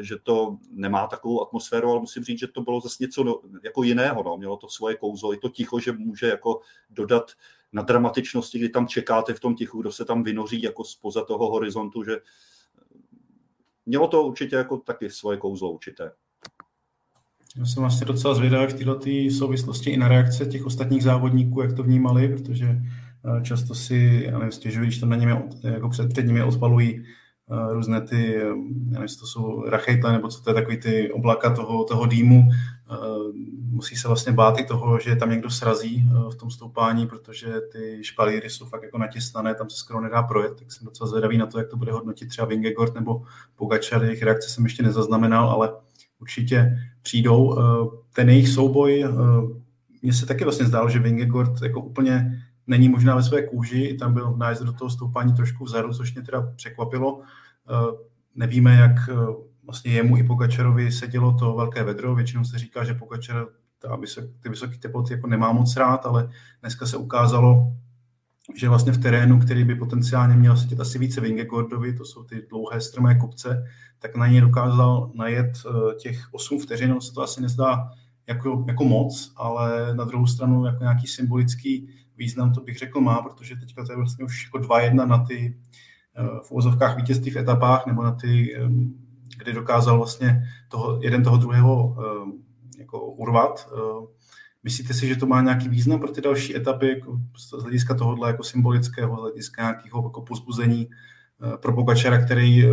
že 0.01 0.16
to 0.24 0.57
nemá 0.72 1.07
takovou 1.07 1.42
atmosféru, 1.42 1.89
ale 1.89 2.00
musím 2.00 2.24
říct, 2.24 2.39
že 2.39 2.48
to 2.48 2.62
bylo 2.62 2.81
zase 2.81 2.95
něco 3.00 3.42
jako 3.63 3.84
jiného, 3.84 4.24
no. 4.24 4.38
mělo 4.38 4.57
to 4.57 4.69
svoje 4.69 4.95
kouzlo, 4.95 5.34
i 5.34 5.38
to 5.38 5.50
ticho, 5.50 5.80
že 5.80 5.92
může 5.92 6.28
jako 6.28 6.62
dodat 6.89 7.31
na 7.72 7.81
dramatičnosti, 7.81 8.60
kdy 8.60 8.69
tam 8.69 8.88
čekáte 8.88 9.33
v 9.33 9.40
tom 9.40 9.56
tichu, 9.56 9.81
kdo 9.81 9.92
se 9.92 10.06
tam 10.06 10.23
vynoří 10.23 10.62
jako 10.62 10.83
spoza 10.83 11.26
toho 11.26 11.50
horizontu, 11.50 12.04
že 12.04 12.18
mělo 13.85 14.07
to 14.07 14.23
určitě 14.23 14.56
jako 14.56 14.78
taky 14.78 15.09
svoje 15.09 15.38
kouzlo 15.38 15.71
určité. 15.71 16.12
Já 17.57 17.66
jsem 17.66 17.81
vlastně 17.83 18.06
docela 18.06 18.33
zvědavý 18.33 18.73
v 18.73 18.78
této 18.78 19.35
souvislosti 19.38 19.90
i 19.90 19.97
na 19.97 20.07
reakce 20.07 20.45
těch 20.45 20.66
ostatních 20.66 21.04
závodníků, 21.04 21.62
jak 21.62 21.73
to 21.73 21.83
vnímali, 21.83 22.28
protože 22.28 22.68
eh, 22.68 23.44
často 23.44 23.76
si, 23.76 24.23
já 24.26 24.38
nevím, 24.38 24.52
stěžují, 24.52 24.88
když 24.88 25.00
tam 25.00 25.09
na 25.09 25.16
něm, 25.16 25.50
jako 25.64 25.90
před, 25.90 26.09
před 26.09 26.26
nimi 26.26 26.44
odpalují 26.44 27.06
různé 27.71 28.01
ty, 28.01 28.33
já 28.33 28.99
nevím, 28.99 29.07
to 29.19 29.27
jsou 29.27 29.63
rachejtle, 29.69 30.11
nebo 30.11 30.27
co 30.27 30.42
to 30.42 30.49
je 30.49 30.54
takový 30.54 30.77
ty 30.77 31.11
oblaka 31.11 31.56
toho, 31.56 31.83
toho 31.83 32.06
dýmu, 32.06 32.44
uh, 32.44 33.35
musí 33.69 33.95
se 33.95 34.07
vlastně 34.07 34.31
bát 34.31 34.59
i 34.59 34.63
toho, 34.63 34.99
že 34.99 35.16
tam 35.16 35.30
někdo 35.30 35.49
srazí 35.49 36.09
v 36.31 36.35
tom 36.35 36.51
stoupání, 36.51 37.07
protože 37.07 37.47
ty 37.71 37.99
špalíry 38.01 38.49
jsou 38.49 38.66
fakt 38.66 38.83
jako 38.83 38.97
natěsnané, 38.97 39.56
tam 39.56 39.69
se 39.69 39.77
skoro 39.77 40.01
nedá 40.01 40.23
projet, 40.23 40.59
tak 40.59 40.71
jsem 40.71 40.85
docela 40.85 41.09
zvědavý 41.09 41.37
na 41.37 41.45
to, 41.45 41.59
jak 41.59 41.68
to 41.68 41.77
bude 41.77 41.92
hodnotit 41.92 42.30
třeba 42.30 42.47
Vingegord 42.47 42.95
nebo 42.95 43.21
Pogačar, 43.56 44.04
jejich 44.04 44.23
reakce 44.23 44.49
jsem 44.49 44.63
ještě 44.63 44.83
nezaznamenal, 44.83 45.49
ale 45.49 45.73
určitě 46.21 46.77
přijdou. 47.01 47.57
Ten 48.13 48.30
jejich 48.30 48.49
souboj, 48.49 49.06
mně 50.01 50.13
se 50.13 50.25
taky 50.25 50.44
vlastně 50.44 50.66
zdálo, 50.66 50.89
že 50.89 50.99
Vingegord 50.99 51.61
jako 51.61 51.81
úplně 51.81 52.44
není 52.68 52.90
možná 52.90 53.16
ve 53.16 53.24
své 53.24 53.47
kůži, 53.47 53.97
tam 54.00 54.14
byl 54.14 54.38
nájezd 54.38 54.64
do 54.64 54.74
toho 54.74 54.90
stoupání 54.90 55.33
trošku 55.33 55.64
vzadu, 55.64 55.94
což 55.94 56.14
mě 56.14 56.24
teda 56.24 56.42
překvapilo. 56.56 57.21
Nevíme, 58.36 58.76
jak 58.76 59.09
vlastně 59.64 59.92
jemu 59.92 60.18
i 60.18 60.24
Pogačarovi 60.24 60.92
sedělo 60.92 61.33
to 61.33 61.54
velké 61.54 61.83
vedro. 61.83 62.16
Většinou 62.16 62.44
se 62.44 62.59
říká, 62.59 62.83
že 62.83 62.94
Pogačar 62.94 63.47
ty 64.40 64.50
vysoké 64.50 64.78
teploty 64.78 65.14
jako 65.14 65.28
nemá 65.28 65.52
moc 65.52 65.76
rád, 65.76 66.06
ale 66.06 66.30
dneska 66.62 66.86
se 66.86 66.97
ukázalo, 66.97 67.74
že 68.56 68.69
vlastně 68.69 68.92
v 68.92 68.97
terénu, 68.97 69.40
který 69.40 69.64
by 69.64 69.76
potenciálně 69.76 70.36
měl 70.36 70.57
sedět 70.57 70.80
asi 70.80 71.00
více 71.00 71.21
Vingegordovi, 71.21 71.94
to 71.94 72.06
jsou 72.06 72.24
ty 72.24 72.45
dlouhé 72.50 72.81
strmé 72.81 73.16
kopce, 73.16 73.64
tak 74.00 74.16
na 74.16 74.28
něj 74.28 74.42
dokázal 74.42 75.12
najet 75.16 75.52
eh, 75.66 75.95
těch 75.95 76.28
8 76.31 76.59
vteřin, 76.59 77.02
se 77.02 77.14
to 77.14 77.21
asi 77.21 77.42
nezdá 77.42 77.90
jako, 78.28 78.66
jako 78.68 78.83
moc, 78.83 79.33
ale 79.36 79.95
na 79.95 80.04
druhou 80.04 80.28
stranu 80.28 80.66
jako 80.66 80.83
nějaký 80.83 81.07
symbolický 81.07 81.90
význam 82.18 82.54
to 82.54 82.62
bych 82.62 82.78
řekl 82.78 83.02
má, 83.02 83.21
protože 83.21 83.56
teďka 83.56 83.86
to 83.86 83.92
je 83.92 83.97
vlastně 83.97 84.26
už 84.26 84.45
jako 84.45 84.57
2-1 84.57 85.07
na 85.07 85.26
ty 85.26 85.57
eh, 86.16 86.40
v 86.44 86.52
úvozovkách 86.52 86.97
vítězství 86.97 87.31
v 87.31 87.38
etapách, 87.38 87.86
nebo 87.86 88.04
na 88.04 88.12
ty, 88.12 88.56
eh, 88.57 88.69
kdy 89.38 89.54
dokázal 89.54 89.97
vlastně 89.97 90.44
toho, 90.69 91.00
jeden 91.02 91.24
toho 91.24 91.38
druhého 91.38 91.97
jako 92.78 93.06
urvat. 93.06 93.69
Myslíte 94.64 94.94
si, 94.94 95.07
že 95.07 95.16
to 95.16 95.26
má 95.26 95.42
nějaký 95.42 95.69
význam 95.69 96.00
pro 96.00 96.12
ty 96.12 96.21
další 96.21 96.56
etapy 96.56 96.90
jako 96.90 97.19
z 97.38 97.62
hlediska 97.62 97.94
tohohle 97.94 98.30
jako 98.30 98.44
symbolického, 98.44 99.18
z 99.18 99.19
hlediska 99.19 99.62
nějakého 99.62 100.04
jako 100.04 100.21
pozbuzení 100.21 100.90
pro 101.62 101.74
Pogačara, 101.74 102.26
který 102.26 102.66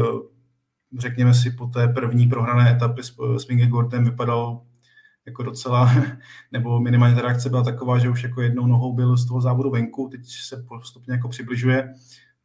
řekněme 0.98 1.34
si 1.34 1.50
po 1.50 1.66
té 1.66 1.88
první 1.88 2.26
prohrané 2.26 2.70
etapy 2.70 3.02
s, 3.02 3.14
s 3.36 3.46
Gordem 3.46 4.04
vypadal 4.04 4.60
jako 5.26 5.42
docela, 5.42 5.90
nebo 6.52 6.80
minimálně 6.80 7.14
ta 7.14 7.22
reakce 7.22 7.48
byla 7.48 7.64
taková, 7.64 7.98
že 7.98 8.10
už 8.10 8.22
jako 8.22 8.40
jednou 8.40 8.66
nohou 8.66 8.92
byl 8.92 9.16
z 9.16 9.28
toho 9.28 9.40
závodu 9.40 9.70
venku, 9.70 10.08
teď 10.08 10.20
se 10.26 10.64
postupně 10.68 11.14
jako 11.14 11.28
přibližuje. 11.28 11.94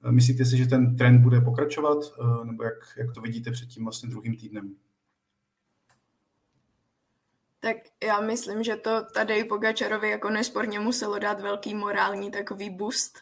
Myslíte 0.10 0.46
si, 0.46 0.58
že 0.58 0.68
ten 0.68 0.96
trend 0.96 1.22
bude 1.22 1.42
pokračovat, 1.42 1.98
nebo 2.44 2.64
jak, 2.64 2.74
jak 2.98 3.14
to 3.14 3.22
vidíte 3.22 3.52
před 3.52 3.70
tím 3.70 3.84
vlastně 3.84 4.10
druhým 4.10 4.38
týdnem? 4.38 4.76
Tak 7.60 7.78
já 8.04 8.22
myslím, 8.22 8.64
že 8.64 8.76
to 8.76 9.06
tady 9.14 9.44
Pogačarovi 9.44 10.10
jako 10.10 10.30
nesporně 10.30 10.80
muselo 10.80 11.20
dát 11.20 11.40
velký 11.40 11.76
morální 11.76 12.32
takový 12.32 12.70
boost, 12.70 13.20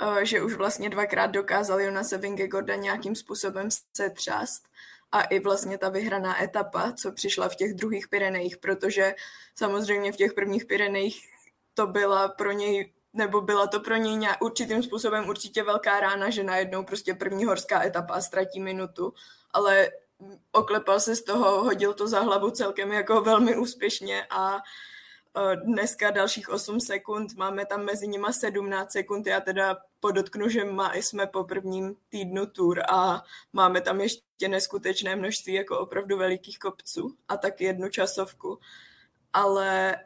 eh, 0.00 0.26
že 0.26 0.42
už 0.42 0.54
vlastně 0.54 0.90
dvakrát 0.90 1.26
dokázal 1.26 1.80
Jonase 1.80 2.18
Vingegaarda 2.18 2.74
nějakým 2.74 3.14
způsobem 3.14 3.68
setřást 3.96 4.68
a 5.12 5.22
i 5.22 5.38
vlastně 5.40 5.78
ta 5.78 5.88
vyhraná 5.88 6.42
etapa, 6.42 6.92
co 6.92 7.12
přišla 7.12 7.48
v 7.48 7.56
těch 7.56 7.74
druhých 7.74 8.08
Pyrenejích, 8.08 8.56
protože 8.56 9.14
samozřejmě 9.54 10.12
v 10.12 10.16
těch 10.16 10.32
prvních 10.32 10.64
Pyrenejích 10.66 11.20
to 11.74 11.86
byla 11.86 12.28
pro 12.28 12.52
něj 12.52 12.92
nebo 13.12 13.40
byla 13.40 13.66
to 13.66 13.80
pro 13.80 13.96
něj 13.96 14.16
nějak, 14.16 14.42
určitým 14.42 14.82
způsobem 14.82 15.28
určitě 15.28 15.62
velká 15.62 16.00
rána, 16.00 16.30
že 16.30 16.44
najednou 16.44 16.84
prostě 16.84 17.14
první 17.14 17.44
horská 17.44 17.84
etapa 17.84 18.14
a 18.14 18.20
ztratí 18.20 18.60
minutu, 18.60 19.14
ale 19.50 19.88
oklepal 20.52 21.00
se 21.00 21.16
z 21.16 21.22
toho, 21.22 21.64
hodil 21.64 21.94
to 21.94 22.08
za 22.08 22.20
hlavu 22.20 22.50
celkem 22.50 22.92
jako 22.92 23.20
velmi 23.20 23.56
úspěšně 23.56 24.26
a 24.30 24.58
dneska 25.54 26.10
dalších 26.10 26.48
8 26.48 26.80
sekund, 26.80 27.36
máme 27.36 27.66
tam 27.66 27.84
mezi 27.84 28.08
nimi 28.08 28.26
17 28.30 28.92
sekund, 28.92 29.26
já 29.26 29.40
teda 29.40 29.76
podotknu, 30.00 30.48
že 30.48 30.64
má, 30.64 30.94
jsme 30.94 31.26
po 31.26 31.44
prvním 31.44 31.96
týdnu 32.08 32.46
tour 32.46 32.82
a 32.90 33.22
máme 33.52 33.80
tam 33.80 34.00
ještě 34.00 34.48
neskutečné 34.48 35.16
množství 35.16 35.54
jako 35.54 35.78
opravdu 35.78 36.16
velikých 36.16 36.58
kopců 36.58 37.16
a 37.28 37.36
tak 37.36 37.60
jednu 37.60 37.88
časovku. 37.88 38.58
Ale 39.32 39.96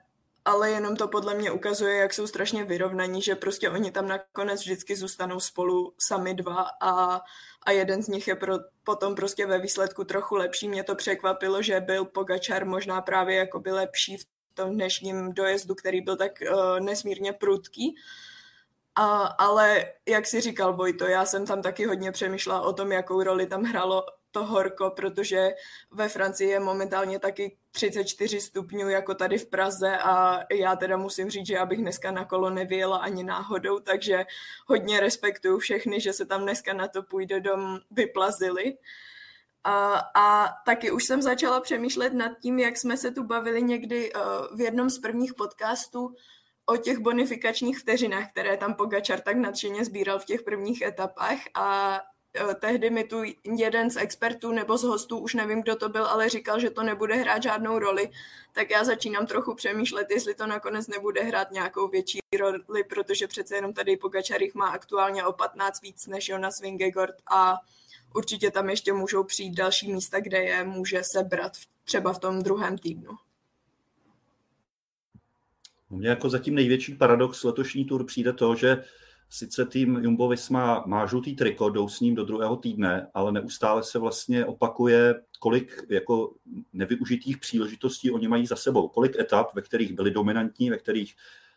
ale 0.44 0.70
jenom 0.70 0.96
to 0.96 1.08
podle 1.08 1.34
mě 1.34 1.50
ukazuje, 1.50 1.96
jak 1.96 2.14
jsou 2.14 2.26
strašně 2.26 2.64
vyrovnaní, 2.64 3.22
že 3.22 3.34
prostě 3.34 3.70
oni 3.70 3.90
tam 3.90 4.08
nakonec 4.08 4.60
vždycky 4.60 4.96
zůstanou 4.96 5.40
spolu 5.40 5.94
sami 5.98 6.34
dva 6.34 6.66
a, 6.80 7.20
a 7.62 7.70
jeden 7.70 8.02
z 8.02 8.08
nich 8.08 8.28
je 8.28 8.36
pro, 8.36 8.54
potom 8.84 9.14
prostě 9.14 9.46
ve 9.46 9.58
výsledku 9.58 10.04
trochu 10.04 10.34
lepší. 10.36 10.68
Mě 10.68 10.84
to 10.84 10.94
překvapilo, 10.94 11.62
že 11.62 11.80
byl 11.80 12.04
Pogačar 12.04 12.66
možná 12.66 13.00
právě 13.00 13.36
jako 13.36 13.60
by 13.60 13.72
lepší 13.72 14.16
v 14.16 14.24
tom 14.54 14.74
dnešním 14.74 15.32
dojezdu, 15.32 15.74
který 15.74 16.00
byl 16.00 16.16
tak 16.16 16.32
uh, 16.42 16.80
nesmírně 16.80 17.32
prudký. 17.32 17.94
A, 18.94 19.16
ale 19.26 19.92
jak 20.08 20.26
si 20.26 20.40
říkal 20.40 20.76
Vojto, 20.76 21.06
já 21.06 21.24
jsem 21.24 21.46
tam 21.46 21.62
taky 21.62 21.86
hodně 21.86 22.12
přemýšlela 22.12 22.60
o 22.60 22.72
tom, 22.72 22.92
jakou 22.92 23.22
roli 23.22 23.46
tam 23.46 23.62
hrálo 23.62 24.04
to 24.32 24.44
horko, 24.44 24.90
protože 24.90 25.50
ve 25.90 26.08
Francii 26.08 26.50
je 26.50 26.60
momentálně 26.60 27.18
taky 27.18 27.56
34 27.70 28.40
stupňů 28.40 28.88
jako 28.88 29.14
tady 29.14 29.38
v 29.38 29.46
Praze 29.46 29.98
a 29.98 30.40
já 30.54 30.76
teda 30.76 30.96
musím 30.96 31.30
říct, 31.30 31.46
že 31.46 31.58
abych 31.58 31.78
dneska 31.78 32.10
na 32.10 32.24
kolo 32.24 32.50
nevyjela 32.50 32.96
ani 32.96 33.24
náhodou, 33.24 33.80
takže 33.80 34.24
hodně 34.66 35.00
respektuju 35.00 35.58
všechny, 35.58 36.00
že 36.00 36.12
se 36.12 36.26
tam 36.26 36.42
dneska 36.42 36.72
na 36.72 36.88
to 36.88 37.02
půjde 37.02 37.40
dom 37.40 37.78
vyplazili. 37.90 38.76
A, 39.64 39.94
a 40.14 40.48
taky 40.66 40.90
už 40.90 41.04
jsem 41.04 41.22
začala 41.22 41.60
přemýšlet 41.60 42.12
nad 42.12 42.32
tím, 42.42 42.58
jak 42.58 42.76
jsme 42.76 42.96
se 42.96 43.10
tu 43.10 43.24
bavili 43.24 43.62
někdy 43.62 44.12
uh, 44.12 44.20
v 44.56 44.60
jednom 44.60 44.90
z 44.90 44.98
prvních 44.98 45.34
podcastů 45.34 46.14
o 46.66 46.76
těch 46.76 46.98
bonifikačních 46.98 47.78
vteřinách, 47.78 48.30
které 48.30 48.56
tam 48.56 48.74
Pogačar 48.74 49.20
tak 49.20 49.36
nadšeně 49.36 49.84
sbíral 49.84 50.18
v 50.18 50.24
těch 50.24 50.42
prvních 50.42 50.82
etapách. 50.82 51.38
A 51.54 51.98
Eh, 51.98 52.11
tehdy 52.60 52.90
mi 52.90 53.04
tu 53.04 53.22
jeden 53.56 53.90
z 53.90 53.96
expertů 53.96 54.52
nebo 54.52 54.78
z 54.78 54.82
hostů, 54.82 55.18
už 55.18 55.34
nevím, 55.34 55.62
kdo 55.62 55.76
to 55.76 55.88
byl, 55.88 56.06
ale 56.06 56.28
říkal, 56.28 56.60
že 56.60 56.70
to 56.70 56.82
nebude 56.82 57.14
hrát 57.14 57.42
žádnou 57.42 57.78
roli, 57.78 58.10
tak 58.52 58.70
já 58.70 58.84
začínám 58.84 59.26
trochu 59.26 59.54
přemýšlet, 59.54 60.10
jestli 60.10 60.34
to 60.34 60.46
nakonec 60.46 60.88
nebude 60.88 61.22
hrát 61.22 61.50
nějakou 61.50 61.88
větší 61.88 62.18
roli, 62.38 62.84
protože 62.88 63.26
přece 63.26 63.54
jenom 63.54 63.72
tady 63.72 63.96
Pogačarich 63.96 64.54
má 64.54 64.68
aktuálně 64.68 65.24
o 65.24 65.32
15 65.32 65.82
víc 65.82 66.06
než 66.06 66.28
Jonas 66.28 66.60
Vingegaard 66.60 67.14
a 67.30 67.56
určitě 68.14 68.50
tam 68.50 68.70
ještě 68.70 68.92
můžou 68.92 69.24
přijít 69.24 69.54
další 69.54 69.92
místa, 69.92 70.20
kde 70.20 70.42
je 70.42 70.64
může 70.64 71.02
sebrat 71.04 71.52
třeba 71.84 72.12
v 72.12 72.18
tom 72.18 72.42
druhém 72.42 72.78
týdnu. 72.78 73.10
Mně 75.90 76.08
jako 76.08 76.30
zatím 76.30 76.54
největší 76.54 76.94
paradox 76.94 77.44
letošní 77.44 77.84
tur 77.84 78.04
přijde 78.04 78.32
to, 78.32 78.54
že 78.54 78.84
sice 79.32 79.66
tým 79.66 79.96
Jumbo 79.96 80.28
Visma 80.28 80.84
má 80.86 81.06
žlutý 81.06 81.36
triko, 81.36 81.70
jdou 81.70 81.88
s 81.88 82.00
ním 82.00 82.14
do 82.14 82.24
druhého 82.24 82.56
týdne, 82.56 83.10
ale 83.14 83.32
neustále 83.32 83.82
se 83.82 83.98
vlastně 83.98 84.44
opakuje, 84.46 85.14
kolik 85.40 85.84
jako 85.88 86.34
nevyužitých 86.72 87.38
příležitostí 87.38 88.10
oni 88.10 88.28
mají 88.28 88.46
za 88.46 88.56
sebou, 88.56 88.88
kolik 88.88 89.18
etap, 89.18 89.54
ve 89.54 89.62
kterých 89.62 89.92
byli 89.92 90.10
dominantní, 90.10 90.70
ve 90.70 90.78
kterých 90.78 91.14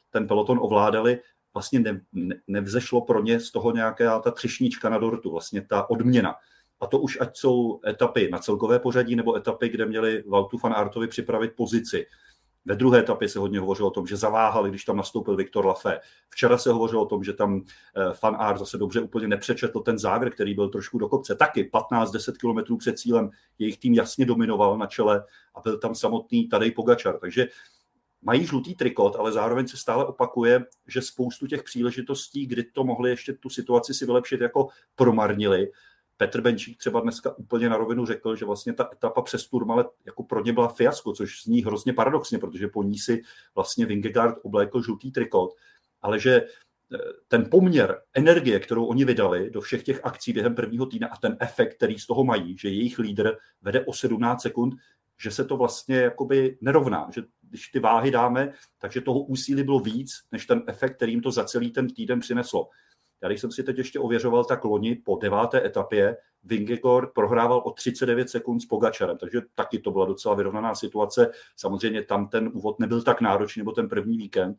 ten 0.09 0.27
peloton 0.27 0.59
ovládali, 0.61 1.19
vlastně 1.53 1.79
ne, 1.79 2.01
ne, 2.13 2.35
nevzešlo 2.47 3.01
pro 3.01 3.23
ně 3.23 3.39
z 3.39 3.51
toho 3.51 3.71
nějaká 3.71 4.19
ta 4.19 4.31
třešnička 4.31 4.89
na 4.89 4.97
dortu, 4.97 5.31
vlastně 5.31 5.61
ta 5.61 5.89
odměna. 5.89 6.35
A 6.79 6.87
to 6.87 6.99
už 6.99 7.17
ať 7.21 7.37
jsou 7.37 7.79
etapy 7.87 8.29
na 8.31 8.37
celkové 8.37 8.79
pořadí, 8.79 9.15
nebo 9.15 9.35
etapy, 9.35 9.69
kde 9.69 9.85
měli 9.85 10.23
Valtu 10.27 10.57
van 10.63 10.73
Artovi 10.73 11.07
připravit 11.07 11.51
pozici, 11.55 12.05
ve 12.65 12.75
druhé 12.75 12.99
etapě 12.99 13.29
se 13.29 13.39
hodně 13.39 13.59
hovořilo 13.59 13.87
o 13.87 13.91
tom, 13.91 14.07
že 14.07 14.17
zaváhali, 14.17 14.69
když 14.69 14.85
tam 14.85 14.97
nastoupil 14.97 15.35
Viktor 15.35 15.65
Lafé. 15.65 15.99
Včera 16.29 16.57
se 16.57 16.71
hovořilo 16.71 17.03
o 17.03 17.05
tom, 17.05 17.23
že 17.23 17.33
tam 17.33 17.61
Fan 18.13 18.33
eh, 18.33 18.37
Art 18.37 18.59
zase 18.59 18.77
dobře 18.77 19.01
úplně 19.01 19.27
nepřečetl 19.27 19.79
ten 19.79 19.99
závěr, 19.99 20.31
který 20.31 20.53
byl 20.53 20.69
trošku 20.69 20.97
do 20.97 21.09
kopce. 21.09 21.35
Taky 21.35 21.69
15-10 21.73 22.33
kilometrů 22.39 22.77
před 22.77 22.99
cílem 22.99 23.29
jejich 23.59 23.77
tým 23.77 23.93
jasně 23.93 24.25
dominoval 24.25 24.77
na 24.77 24.85
čele 24.85 25.23
a 25.55 25.61
byl 25.61 25.77
tam 25.77 25.95
samotný 25.95 26.47
Tadej 26.47 26.71
Pogačar. 26.71 27.19
Takže 27.19 27.47
mají 28.21 28.45
žlutý 28.45 28.75
trikot, 28.75 29.15
ale 29.15 29.31
zároveň 29.31 29.67
se 29.67 29.77
stále 29.77 30.05
opakuje, 30.05 30.65
že 30.87 31.01
spoustu 31.01 31.47
těch 31.47 31.63
příležitostí, 31.63 32.45
kdy 32.45 32.63
to 32.63 32.83
mohli 32.83 33.09
ještě 33.09 33.33
tu 33.33 33.49
situaci 33.49 33.93
si 33.93 34.05
vylepšit, 34.05 34.41
jako 34.41 34.67
promarnili 34.95 35.71
Petr 36.17 36.41
Benčík 36.41 36.77
třeba 36.77 36.99
dneska 36.99 37.37
úplně 37.37 37.69
na 37.69 37.77
rovinu 37.77 38.05
řekl, 38.05 38.35
že 38.35 38.45
vlastně 38.45 38.73
ta 38.73 38.89
etapa 38.93 39.21
přes 39.21 39.47
Turmale 39.47 39.85
jako 40.05 40.23
pro 40.23 40.43
ně 40.43 40.53
byla 40.53 40.67
fiasko, 40.67 41.13
což 41.13 41.43
zní 41.43 41.63
hrozně 41.63 41.93
paradoxně, 41.93 42.39
protože 42.39 42.67
po 42.67 42.83
ní 42.83 42.97
si 42.97 43.21
vlastně 43.55 43.85
Vingegaard 43.85 44.37
oblékl 44.43 44.81
žlutý 44.81 45.11
trikot, 45.11 45.55
ale 46.01 46.19
že 46.19 46.35
eh, 46.35 46.97
ten 47.27 47.49
poměr 47.51 48.01
energie, 48.13 48.59
kterou 48.59 48.85
oni 48.85 49.05
vydali 49.05 49.49
do 49.49 49.61
všech 49.61 49.83
těch 49.83 50.05
akcí 50.05 50.33
během 50.33 50.55
prvního 50.55 50.85
týdne 50.85 51.07
a 51.07 51.17
ten 51.17 51.37
efekt, 51.39 51.75
který 51.75 51.99
z 51.99 52.05
toho 52.05 52.23
mají, 52.23 52.57
že 52.57 52.69
jejich 52.69 52.99
lídr 52.99 53.37
vede 53.61 53.85
o 53.85 53.93
17 53.93 54.41
sekund, 54.41 54.73
že 55.17 55.31
se 55.31 55.45
to 55.45 55.57
vlastně 55.57 55.95
jakoby 55.95 56.57
nerovná, 56.61 57.09
že 57.13 57.21
když 57.41 57.67
ty 57.67 57.79
váhy 57.79 58.11
dáme, 58.11 58.53
takže 58.79 59.01
toho 59.01 59.19
úsilí 59.19 59.63
bylo 59.63 59.79
víc, 59.79 60.11
než 60.31 60.45
ten 60.45 60.63
efekt, 60.67 60.95
kterým 60.95 61.21
to 61.21 61.31
za 61.31 61.43
celý 61.43 61.71
ten 61.71 61.89
týden 61.89 62.19
přineslo. 62.19 62.69
Já 63.25 63.29
když 63.29 63.41
jsem 63.41 63.51
si 63.51 63.63
teď 63.63 63.77
ještě 63.77 63.99
ověřoval, 63.99 64.45
tak 64.45 64.63
loni 64.63 64.95
po 64.95 65.15
deváté 65.21 65.65
etapě 65.65 66.17
Vingegaard 66.43 67.13
prohrával 67.13 67.61
o 67.65 67.71
39 67.71 68.29
sekund 68.29 68.59
s 68.59 68.65
Pogačarem, 68.65 69.17
takže 69.17 69.41
taky 69.55 69.79
to 69.79 69.91
byla 69.91 70.05
docela 70.05 70.35
vyrovnaná 70.35 70.75
situace. 70.75 71.31
Samozřejmě 71.55 72.03
tam 72.03 72.27
ten 72.27 72.51
úvod 72.53 72.79
nebyl 72.79 73.01
tak 73.01 73.21
náročný, 73.21 73.59
nebo 73.59 73.71
ten 73.71 73.89
první 73.89 74.17
víkend. 74.17 74.57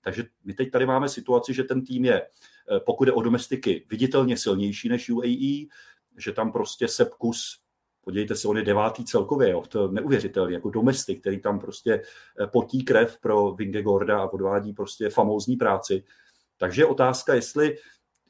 Takže 0.00 0.24
my 0.44 0.54
teď 0.54 0.70
tady 0.70 0.86
máme 0.86 1.08
situaci, 1.08 1.54
že 1.54 1.64
ten 1.64 1.84
tým 1.84 2.04
je, 2.04 2.22
eh, 2.22 2.80
pokud 2.86 3.08
je 3.08 3.12
o 3.12 3.22
domestiky, 3.22 3.86
viditelně 3.90 4.36
silnější 4.36 4.88
než 4.88 5.10
UAE, 5.10 5.66
že 6.16 6.32
tam 6.32 6.52
prostě 6.52 6.88
Sepkus 6.88 7.60
podívejte 8.00 8.34
se, 8.34 8.48
on 8.48 8.56
je 8.56 8.64
devátý 8.64 9.04
celkově, 9.04 9.50
jo, 9.50 9.62
to 9.68 9.82
je 9.82 9.92
neuvěřitelný, 9.92 10.52
jako 10.52 10.70
domestik, 10.70 11.20
který 11.20 11.40
tam 11.40 11.58
prostě 11.58 12.02
eh, 12.40 12.46
potí 12.46 12.84
krev 12.84 13.18
pro 13.20 13.52
Vingegorda 13.52 14.20
a 14.20 14.32
odvádí 14.32 14.72
prostě 14.72 15.10
famózní 15.10 15.56
práci. 15.56 16.04
Takže 16.58 16.82
je 16.82 16.86
otázka, 16.86 17.34
jestli 17.34 17.76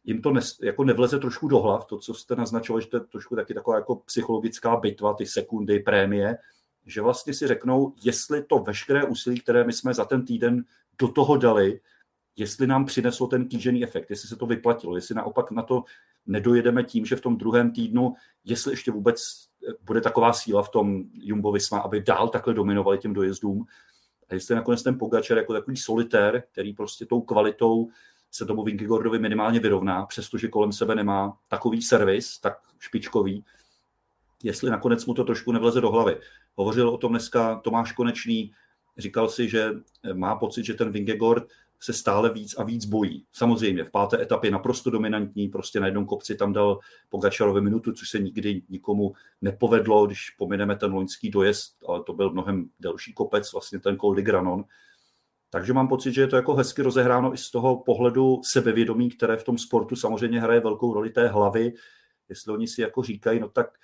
jim 0.09 0.23
to 0.23 0.31
ne, 0.31 0.41
jako 0.63 0.85
nevleze 0.85 1.19
trošku 1.19 1.49
do 1.49 1.59
hlav, 1.59 1.85
to, 1.85 1.99
co 1.99 2.15
jste 2.15 2.37
naznačovali, 2.37 2.83
že 2.83 2.89
to 2.89 2.97
je 2.97 3.01
trošku 3.01 3.37
taky 3.37 3.55
taková 3.55 3.77
jako 3.77 3.97
psychologická 3.97 4.77
bitva, 4.77 5.15
ty 5.15 5.27
sekundy, 5.27 5.81
prémie, 5.81 6.39
že 6.87 7.01
vlastně 7.01 7.35
si 7.35 7.47
řeknou, 7.47 7.95
jestli 8.03 8.45
to 8.45 8.59
veškeré 8.59 9.05
úsilí, 9.05 9.41
které 9.41 9.65
my 9.65 9.73
jsme 9.73 9.95
za 9.95 10.05
ten 10.05 10.25
týden 10.25 10.65
do 10.99 11.09
toho 11.09 11.37
dali, 11.37 11.81
jestli 12.37 12.67
nám 12.67 12.85
přineslo 12.85 13.27
ten 13.27 13.49
kýžený 13.49 13.85
efekt, 13.85 14.11
jestli 14.11 14.29
se 14.29 14.37
to 14.37 14.47
vyplatilo, 14.47 14.97
jestli 14.97 15.15
naopak 15.15 15.51
na 15.51 15.63
to 15.63 15.85
nedojedeme 16.27 16.85
tím, 16.85 17.07
že 17.07 17.17
v 17.17 17.21
tom 17.21 17.37
druhém 17.37 17.73
týdnu, 17.73 18.15
jestli 18.45 18.73
ještě 18.73 18.91
vůbec 18.91 19.49
bude 19.85 20.01
taková 20.01 20.33
síla 20.33 20.63
v 20.63 20.69
tom 20.69 21.03
Jumbo 21.13 21.53
Visma, 21.53 21.79
aby 21.79 22.01
dál 22.01 22.29
takhle 22.29 22.55
dominovali 22.55 22.99
těm 22.99 23.13
dojezdům, 23.13 23.67
a 24.29 24.35
jestli 24.35 24.55
nakonec 24.55 24.83
ten 24.83 24.99
Pogačer 24.99 25.39
jako 25.39 25.53
takový 25.53 25.77
solitér, 25.77 26.43
který 26.53 26.73
prostě 26.73 27.07
tou 27.07 27.21
kvalitou 27.21 27.89
se 28.31 28.47
tomu 28.47 28.65
Vingegaardovi 28.65 29.19
minimálně 29.19 29.61
vyrovná, 29.61 30.07
přestože 30.07 30.49
kolem 30.49 30.73
sebe 30.73 30.95
nemá 30.95 31.39
takový 31.49 31.83
servis, 31.83 32.39
tak 32.39 32.59
špičkový, 32.79 33.45
jestli 34.43 34.71
nakonec 34.71 35.07
mu 35.07 35.15
to 35.15 35.25
trošku 35.25 35.53
nevleze 35.53 35.81
do 35.81 35.91
hlavy. 35.91 36.17
Hovořil 36.55 36.89
o 36.89 36.99
tom 36.99 37.13
dneska 37.13 37.61
Tomáš 37.65 37.93
Konečný, 37.93 38.53
říkal 38.99 39.29
si, 39.29 39.49
že 39.49 39.71
má 40.13 40.37
pocit, 40.37 40.65
že 40.65 40.75
ten 40.75 40.93
Vingegord 40.93 41.45
se 41.81 41.93
stále 41.93 42.33
víc 42.33 42.55
a 42.59 42.63
víc 42.63 42.87
bojí. 42.87 43.27
Samozřejmě 43.33 43.85
v 43.85 43.91
páté 43.91 44.23
etapě 44.23 44.51
naprosto 44.51 44.91
dominantní, 44.91 45.49
prostě 45.49 45.81
na 45.81 45.87
jednom 45.87 46.07
kopci 46.07 46.35
tam 46.35 46.53
dal 46.53 46.79
Pogačarovi 47.09 47.61
minutu, 47.61 47.93
což 47.93 48.11
se 48.11 48.19
nikdy 48.19 48.63
nikomu 48.69 49.13
nepovedlo, 49.43 50.07
když 50.07 50.31
pomineme 50.31 50.77
ten 50.77 50.93
loňský 50.93 51.31
dojezd, 51.31 51.85
ale 51.89 52.03
to 52.03 52.13
byl 52.13 52.31
mnohem 52.31 52.71
delší 52.81 53.13
kopec, 53.13 53.53
vlastně 53.53 53.79
ten 53.79 53.99
Col 53.99 54.15
de 54.15 54.23
Granon. 54.23 54.65
Takže 55.51 55.73
mám 55.73 55.89
pocit, 55.89 56.13
že 56.13 56.21
je 56.21 56.27
to 56.27 56.37
jako 56.37 56.55
hezky 56.55 56.83
rozehráno 56.83 57.35
i 57.35 57.37
z 57.37 57.51
toho 57.51 57.83
pohledu 57.83 58.41
sebevědomí, 58.45 59.11
které 59.11 59.37
v 59.37 59.45
tom 59.45 59.59
sportu 59.59 59.97
samozřejmě 59.97 60.41
hraje 60.41 60.61
velkou 60.61 60.95
roli 60.95 61.11
té 61.11 61.29
hlavy. 61.29 61.73
Jestli 62.29 62.53
oni 62.53 62.67
si 62.67 62.81
jako 62.81 63.03
říkají, 63.03 63.41
no 63.41 63.49
tak 63.49 63.79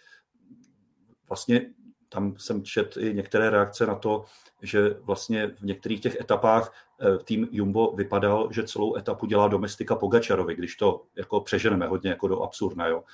vlastně 1.29 1.71
tam 2.09 2.35
jsem 2.39 2.65
čet 2.65 2.97
i 2.97 3.15
některé 3.15 3.51
reakce 3.51 3.87
na 3.87 3.95
to, 3.95 4.25
že 4.63 4.91
vlastně 4.91 5.47
v 5.47 5.63
některých 5.63 6.01
těch 6.01 6.21
etapách 6.21 6.73
eh, 7.01 7.19
tým 7.25 7.49
Jumbo 7.51 7.93
vypadal, 7.97 8.49
že 8.53 8.63
celou 8.63 8.97
etapu 8.97 9.27
dělá 9.27 9.49
domestika 9.49 9.97
Pogačarovi, 9.97 10.55
když 10.55 10.77
to 10.77 11.05
jako 11.17 11.41
přeženeme 11.41 11.87
hodně 11.87 12.11
jako 12.11 12.29
do 12.29 12.43
absurdna. 12.43 12.87
Jo. 12.87 13.05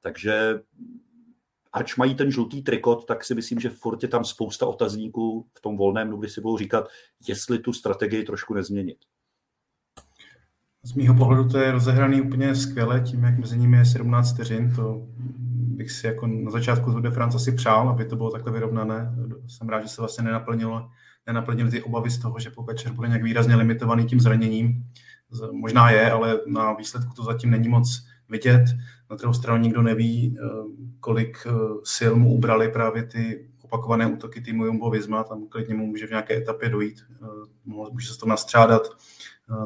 Takže 0.00 0.60
ač 1.72 1.96
mají 1.96 2.14
ten 2.14 2.30
žlutý 2.30 2.62
trikot, 2.62 3.06
tak 3.06 3.24
si 3.24 3.34
myslím, 3.34 3.60
že 3.60 3.70
furt 3.70 4.02
je 4.02 4.08
tam 4.08 4.24
spousta 4.24 4.66
otazníků 4.66 5.46
v 5.58 5.60
tom 5.60 5.76
volném, 5.76 6.18
kdy 6.18 6.28
si 6.28 6.40
budou 6.40 6.58
říkat, 6.58 6.88
jestli 7.28 7.58
tu 7.58 7.72
strategii 7.72 8.24
trošku 8.24 8.54
nezměnit. 8.54 8.98
Z 10.82 10.94
mýho 10.94 11.14
pohledu 11.14 11.48
to 11.48 11.58
je 11.58 11.72
rozehraný 11.72 12.20
úplně 12.20 12.54
skvěle, 12.54 13.00
tím, 13.00 13.24
jak 13.24 13.38
mezi 13.38 13.58
nimi 13.58 13.76
je 13.76 13.84
17 13.84 14.32
vteřin, 14.32 14.72
to 14.76 15.06
bych 15.80 15.90
si 15.90 16.06
jako 16.06 16.26
na 16.26 16.50
začátku 16.50 16.90
Tour 16.90 17.02
de 17.02 17.10
France 17.10 17.36
asi 17.36 17.52
přál, 17.52 17.88
aby 17.88 18.04
to 18.04 18.16
bylo 18.16 18.30
takhle 18.30 18.52
vyrovnané. 18.52 19.14
Jsem 19.48 19.68
rád, 19.68 19.82
že 19.82 19.88
se 19.88 20.02
vlastně 20.02 20.24
nenaplnilo, 20.24 20.90
nenaplnily 21.26 21.70
ty 21.70 21.82
obavy 21.82 22.10
z 22.10 22.18
toho, 22.18 22.38
že 22.38 22.50
Pogačer 22.50 22.92
bude 22.92 23.08
nějak 23.08 23.22
výrazně 23.22 23.56
limitovaný 23.56 24.06
tím 24.06 24.20
zraněním. 24.20 24.84
Možná 25.52 25.90
je, 25.90 26.10
ale 26.10 26.40
na 26.46 26.72
výsledku 26.72 27.12
to 27.16 27.24
zatím 27.24 27.50
není 27.50 27.68
moc 27.68 28.06
vidět. 28.30 28.64
Na 29.10 29.16
druhou 29.16 29.34
stranu 29.34 29.62
nikdo 29.62 29.82
neví, 29.82 30.36
eh, 30.38 30.48
kolik 31.00 31.38
eh, 31.46 31.50
sil 31.94 32.12
mu 32.16 32.34
ubrali 32.34 32.68
právě 32.68 33.02
ty 33.02 33.46
opakované 33.62 34.06
útoky 34.06 34.40
týmu 34.40 34.66
Jumbo 34.66 34.90
Visma, 34.90 35.24
tam 35.24 35.46
klidně 35.48 35.74
mu 35.74 35.86
může 35.86 36.06
v 36.06 36.10
nějaké 36.10 36.36
etapě 36.36 36.68
dojít, 36.68 37.02
eh, 37.22 37.26
může 37.64 38.12
se 38.12 38.18
to 38.18 38.26
nastřádat, 38.26 38.82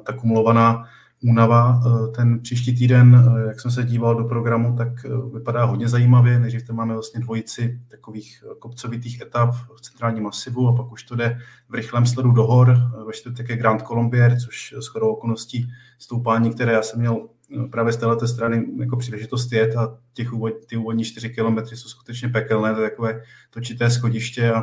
ta 0.07 0.13
kumulovaná 0.13 0.85
únava. 1.23 1.81
Ten 2.17 2.41
příští 2.41 2.77
týden, 2.77 3.33
jak 3.49 3.61
jsem 3.61 3.71
se 3.71 3.85
díval 3.85 4.15
do 4.15 4.25
programu, 4.25 4.77
tak 4.77 4.89
vypadá 5.35 5.65
hodně 5.65 5.89
zajímavě. 5.89 6.39
Nejdřív 6.39 6.67
tam 6.67 6.77
máme 6.77 6.95
vlastně 6.95 7.21
dvojici 7.21 7.81
takových 7.89 8.45
kopcovitých 8.59 9.21
etap 9.21 9.55
v 9.77 9.81
centrálním 9.81 10.25
masivu 10.25 10.69
a 10.69 10.77
pak 10.77 10.93
už 10.93 11.03
to 11.03 11.17
jde 11.17 11.39
v 11.69 11.75
rychlém 11.75 12.07
sledu 12.07 12.31
do 12.31 12.43
hor. 12.43 12.77
Ve 13.07 13.13
čtvrtek 13.13 13.49
je 13.49 13.57
Grand 13.57 13.83
Colombier, 13.83 14.37
což 14.41 14.75
s 14.81 14.87
chodou 14.87 15.09
okolností 15.09 15.71
stoupání, 15.99 16.51
které 16.55 16.73
já 16.73 16.83
jsem 16.83 17.01
měl 17.01 17.29
právě 17.71 17.93
z 17.93 17.97
této 17.97 18.29
strany 18.29 18.67
jako 18.79 18.97
příležitost 18.97 19.53
jet 19.53 19.77
a 19.77 19.99
těch 20.13 20.33
úvod, 20.33 20.67
ty 20.67 20.77
úvodní 20.77 21.05
4 21.05 21.31
kilometry 21.31 21.77
jsou 21.77 21.89
skutečně 21.89 22.29
pekelné, 22.29 22.75
to 22.75 22.83
je 22.83 22.91
takové 22.91 23.23
točité 23.51 23.91
schodiště 23.91 24.53
a 24.53 24.61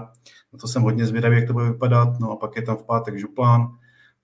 na 0.53 0.59
to 0.61 0.67
jsem 0.67 0.81
hodně 0.81 1.05
zvědavý, 1.05 1.35
jak 1.35 1.47
to 1.47 1.53
bude 1.53 1.65
vypadat. 1.65 2.19
No 2.19 2.31
a 2.31 2.35
pak 2.35 2.55
je 2.55 2.61
tam 2.61 2.77
v 2.77 2.83
pátek 2.83 3.19
župlán, 3.19 3.67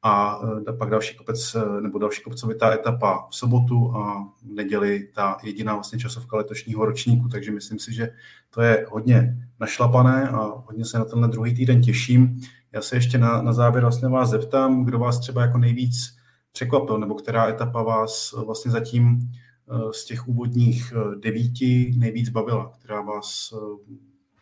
a 0.04 0.40
e, 0.70 0.74
pak 0.74 0.90
další 0.90 1.18
kopec, 1.18 1.56
e, 1.56 1.82
nebo 1.82 2.00
další 2.00 2.24
kopcovitá 2.24 2.74
etapa 2.74 3.28
v 3.30 3.36
sobotu 3.36 3.96
a 3.96 4.24
v 4.42 4.54
neděli 4.54 5.08
ta 5.16 5.38
jediná 5.44 5.74
vlastně 5.74 6.00
časovka 6.00 6.38
letošního 6.38 6.86
ročníku, 6.86 7.28
takže 7.28 7.52
myslím 7.52 7.80
si, 7.80 7.94
že 7.94 8.10
to 8.50 8.62
je 8.62 8.86
hodně 8.90 9.48
našlapané 9.60 10.30
a 10.30 10.54
hodně 10.66 10.86
se 10.86 11.00
na 11.00 11.06
tenhle 11.06 11.28
druhý 11.28 11.56
týden 11.56 11.82
těším. 11.82 12.42
Já 12.72 12.82
se 12.82 12.96
ještě 12.96 13.18
na, 13.18 13.42
na 13.42 13.54
závěr 13.54 13.82
vlastně 13.82 14.08
vás 14.08 14.30
zeptám, 14.30 14.86
kdo 14.86 15.00
vás 15.00 15.20
třeba 15.20 15.42
jako 15.42 15.58
nejvíc 15.58 16.17
překvapil, 16.58 16.98
nebo 16.98 17.16
která 17.16 17.50
etapa 17.50 17.84
vás 17.84 18.32
vlastně 18.34 18.72
zatím 18.72 19.06
e, 19.06 19.94
z 19.94 20.06
těch 20.06 20.28
úvodních 20.28 20.94
devíti 21.20 21.94
nejvíc 21.98 22.30
bavila, 22.30 22.74
která 22.80 23.02
vás 23.02 23.54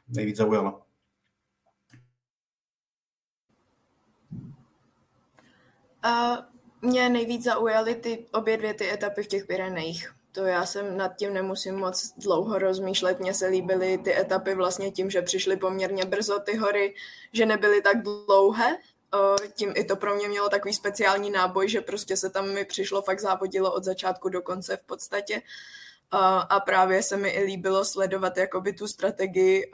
nejvíc 0.07 0.37
zaujala? 0.37 0.81
A 6.03 6.37
mě 6.81 7.09
nejvíc 7.09 7.43
zaujaly 7.43 7.95
ty 7.95 8.25
obě 8.33 8.57
dvě 8.57 8.73
ty 8.73 8.91
etapy 8.91 9.23
v 9.23 9.27
těch 9.27 9.45
Pyrenejích. 9.45 10.13
To 10.31 10.43
já 10.43 10.65
jsem 10.65 10.97
nad 10.97 11.15
tím 11.15 11.33
nemusím 11.33 11.75
moc 11.75 12.13
dlouho 12.17 12.59
rozmýšlet. 12.59 13.19
Mně 13.19 13.33
se 13.33 13.47
líbily 13.47 13.97
ty 13.97 14.19
etapy 14.19 14.55
vlastně 14.55 14.91
tím, 14.91 15.09
že 15.09 15.21
přišly 15.21 15.57
poměrně 15.57 16.05
brzo 16.05 16.39
ty 16.39 16.57
hory, 16.57 16.95
že 17.33 17.45
nebyly 17.45 17.81
tak 17.81 18.03
dlouhé. 18.03 18.77
Tím 19.54 19.73
i 19.75 19.84
to 19.84 19.95
pro 19.95 20.15
mě 20.15 20.28
mělo 20.28 20.49
takový 20.49 20.73
speciální 20.73 21.30
náboj, 21.30 21.69
že 21.69 21.82
prostě 21.82 22.17
se 22.17 22.30
tam 22.30 22.54
mi 22.54 22.65
přišlo, 22.65 23.01
fakt 23.01 23.19
závodilo 23.19 23.73
od 23.73 23.84
začátku 23.84 24.30
do 24.30 24.41
konce 24.41 24.78
v 24.78 24.84
podstatě. 24.84 25.41
A 26.49 26.60
právě 26.60 27.04
se 27.04 27.17
mi 27.17 27.30
i 27.30 27.43
líbilo 27.43 27.86
sledovat 27.86 28.38
jakoby 28.38 28.73
tu 28.73 28.88
strategii 28.88 29.71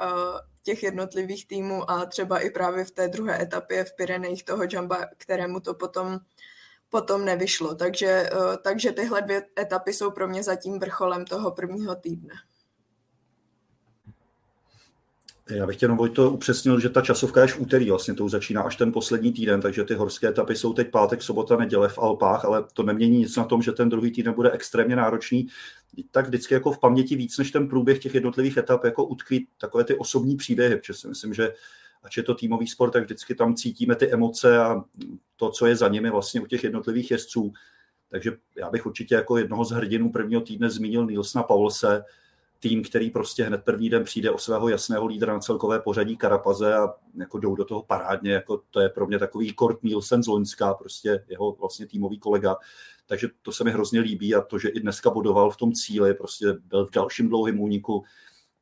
těch 0.64 0.84
jednotlivých 0.84 1.48
týmů 1.48 1.92
a 1.92 2.06
třeba 2.06 2.40
i 2.40 2.50
právě 2.50 2.86
v 2.86 2.92
té 2.92 3.08
druhé 3.08 3.42
etapě 3.42 3.84
v 3.84 3.96
Pyrenejích 3.96 4.44
toho 4.44 4.64
jumba, 4.70 5.06
kterému 5.18 5.60
to 5.60 5.74
potom, 5.74 6.20
potom 6.90 7.26
nevyšlo. 7.26 7.76
Takže, 7.76 8.30
takže 8.64 8.92
tyhle 8.92 9.22
dvě 9.22 9.44
etapy 9.60 9.94
jsou 9.94 10.12
pro 10.12 10.28
mě 10.28 10.44
zatím 10.44 10.80
vrcholem 10.80 11.26
toho 11.26 11.52
prvního 11.52 11.96
týdne. 11.96 12.34
Já 15.52 15.68
bych 15.68 15.82
jenom 15.82 16.10
to 16.10 16.32
upřesnil, 16.32 16.80
že 16.80 16.90
ta 16.90 17.02
časovka 17.02 17.42
je 17.42 17.48
v 17.48 17.60
úterý, 17.60 17.90
vlastně 17.90 18.14
to 18.14 18.26
už 18.26 18.32
začíná 18.32 18.62
až 18.62 18.76
ten 18.76 18.92
poslední 18.92 19.32
týden, 19.32 19.62
takže 19.62 19.84
ty 19.84 19.94
horské 19.94 20.28
etapy 20.28 20.56
jsou 20.56 20.74
teď 20.74 20.92
pátek, 20.92 21.22
sobota, 21.22 21.58
neděle 21.58 21.90
v 21.90 21.98
Alpách, 21.98 22.46
ale 22.46 22.64
to 22.74 22.84
nemění 22.84 23.18
nic 23.18 23.36
na 23.36 23.44
tom, 23.44 23.62
že 23.62 23.72
ten 23.72 23.90
druhý 23.90 24.12
týden 24.12 24.34
bude 24.34 24.52
extrémně 24.52 24.96
náročný. 24.96 25.48
Tak 26.12 26.28
vždycky 26.28 26.54
jako 26.54 26.72
v 26.72 26.80
paměti 26.80 27.16
víc 27.16 27.38
než 27.38 27.52
ten 27.52 27.68
průběh 27.68 28.00
těch 28.00 28.16
jednotlivých 28.16 28.58
etap 28.58 28.84
jako 28.84 29.06
utkví 29.06 29.48
takové 29.58 29.84
ty 29.84 29.96
osobní 29.96 30.36
příběhy, 30.36 30.76
protože 30.76 30.94
si 30.94 31.08
myslím, 31.08 31.34
že 31.34 31.54
ač 32.04 32.18
je 32.18 32.24
to 32.24 32.36
týmový 32.36 32.68
sport, 32.68 32.92
tak 32.92 33.04
vždycky 33.04 33.36
tam 33.36 33.56
cítíme 33.56 33.96
ty 33.96 34.12
emoce 34.12 34.60
a 34.60 34.84
to, 35.36 35.50
co 35.50 35.66
je 35.66 35.76
za 35.76 35.88
nimi 35.88 36.10
vlastně 36.10 36.42
u 36.42 36.46
těch 36.46 36.64
jednotlivých 36.64 37.12
jezdců. 37.12 37.54
Takže 38.10 38.32
já 38.56 38.70
bych 38.70 38.86
určitě 38.86 39.16
jako 39.16 39.38
jednoho 39.38 39.66
z 39.66 39.72
hrdinů 39.72 40.12
prvního 40.12 40.42
týdne 40.42 40.70
zmínil 40.70 41.06
Nilsna 41.06 41.44
Paulse, 41.44 42.04
tým, 42.62 42.84
který 42.84 43.10
prostě 43.10 43.43
hned 43.43 43.63
první 43.63 43.89
den 43.89 44.04
přijde 44.04 44.32
o 44.32 44.38
svého 44.38 44.69
jasného 44.69 45.06
lídra 45.06 45.34
na 45.34 45.39
celkové 45.39 45.80
pořadí 45.80 46.17
Karapaze 46.17 46.76
a 46.76 46.93
jako 47.19 47.39
jdou 47.39 47.56
do 47.56 47.65
toho 47.65 47.84
parádně, 47.84 48.32
jako 48.32 48.62
to 48.69 48.80
je 48.80 48.89
pro 48.89 49.08
mě 49.08 49.19
takový 49.19 49.54
Kort 49.54 49.84
Nielsen 49.84 50.24
z 50.24 50.28
Loňska, 50.28 50.74
prostě 50.74 51.24
jeho 51.28 51.52
vlastně 51.52 51.88
týmový 51.88 52.19
kolega, 52.19 52.56
takže 53.06 53.28
to 53.41 53.52
se 53.52 53.63
mi 53.63 53.71
hrozně 53.71 54.00
líbí 54.00 54.36
a 54.36 54.41
to, 54.41 54.60
že 54.60 54.69
i 54.69 54.80
dneska 54.80 55.10
bodoval 55.10 55.50
v 55.50 55.58
tom 55.58 55.74
cíli, 55.74 56.13
prostě 56.13 56.45
byl 56.54 56.86
v 56.86 56.91
dalším 56.91 57.30
dlouhém 57.30 57.60
úniku, 57.60 58.04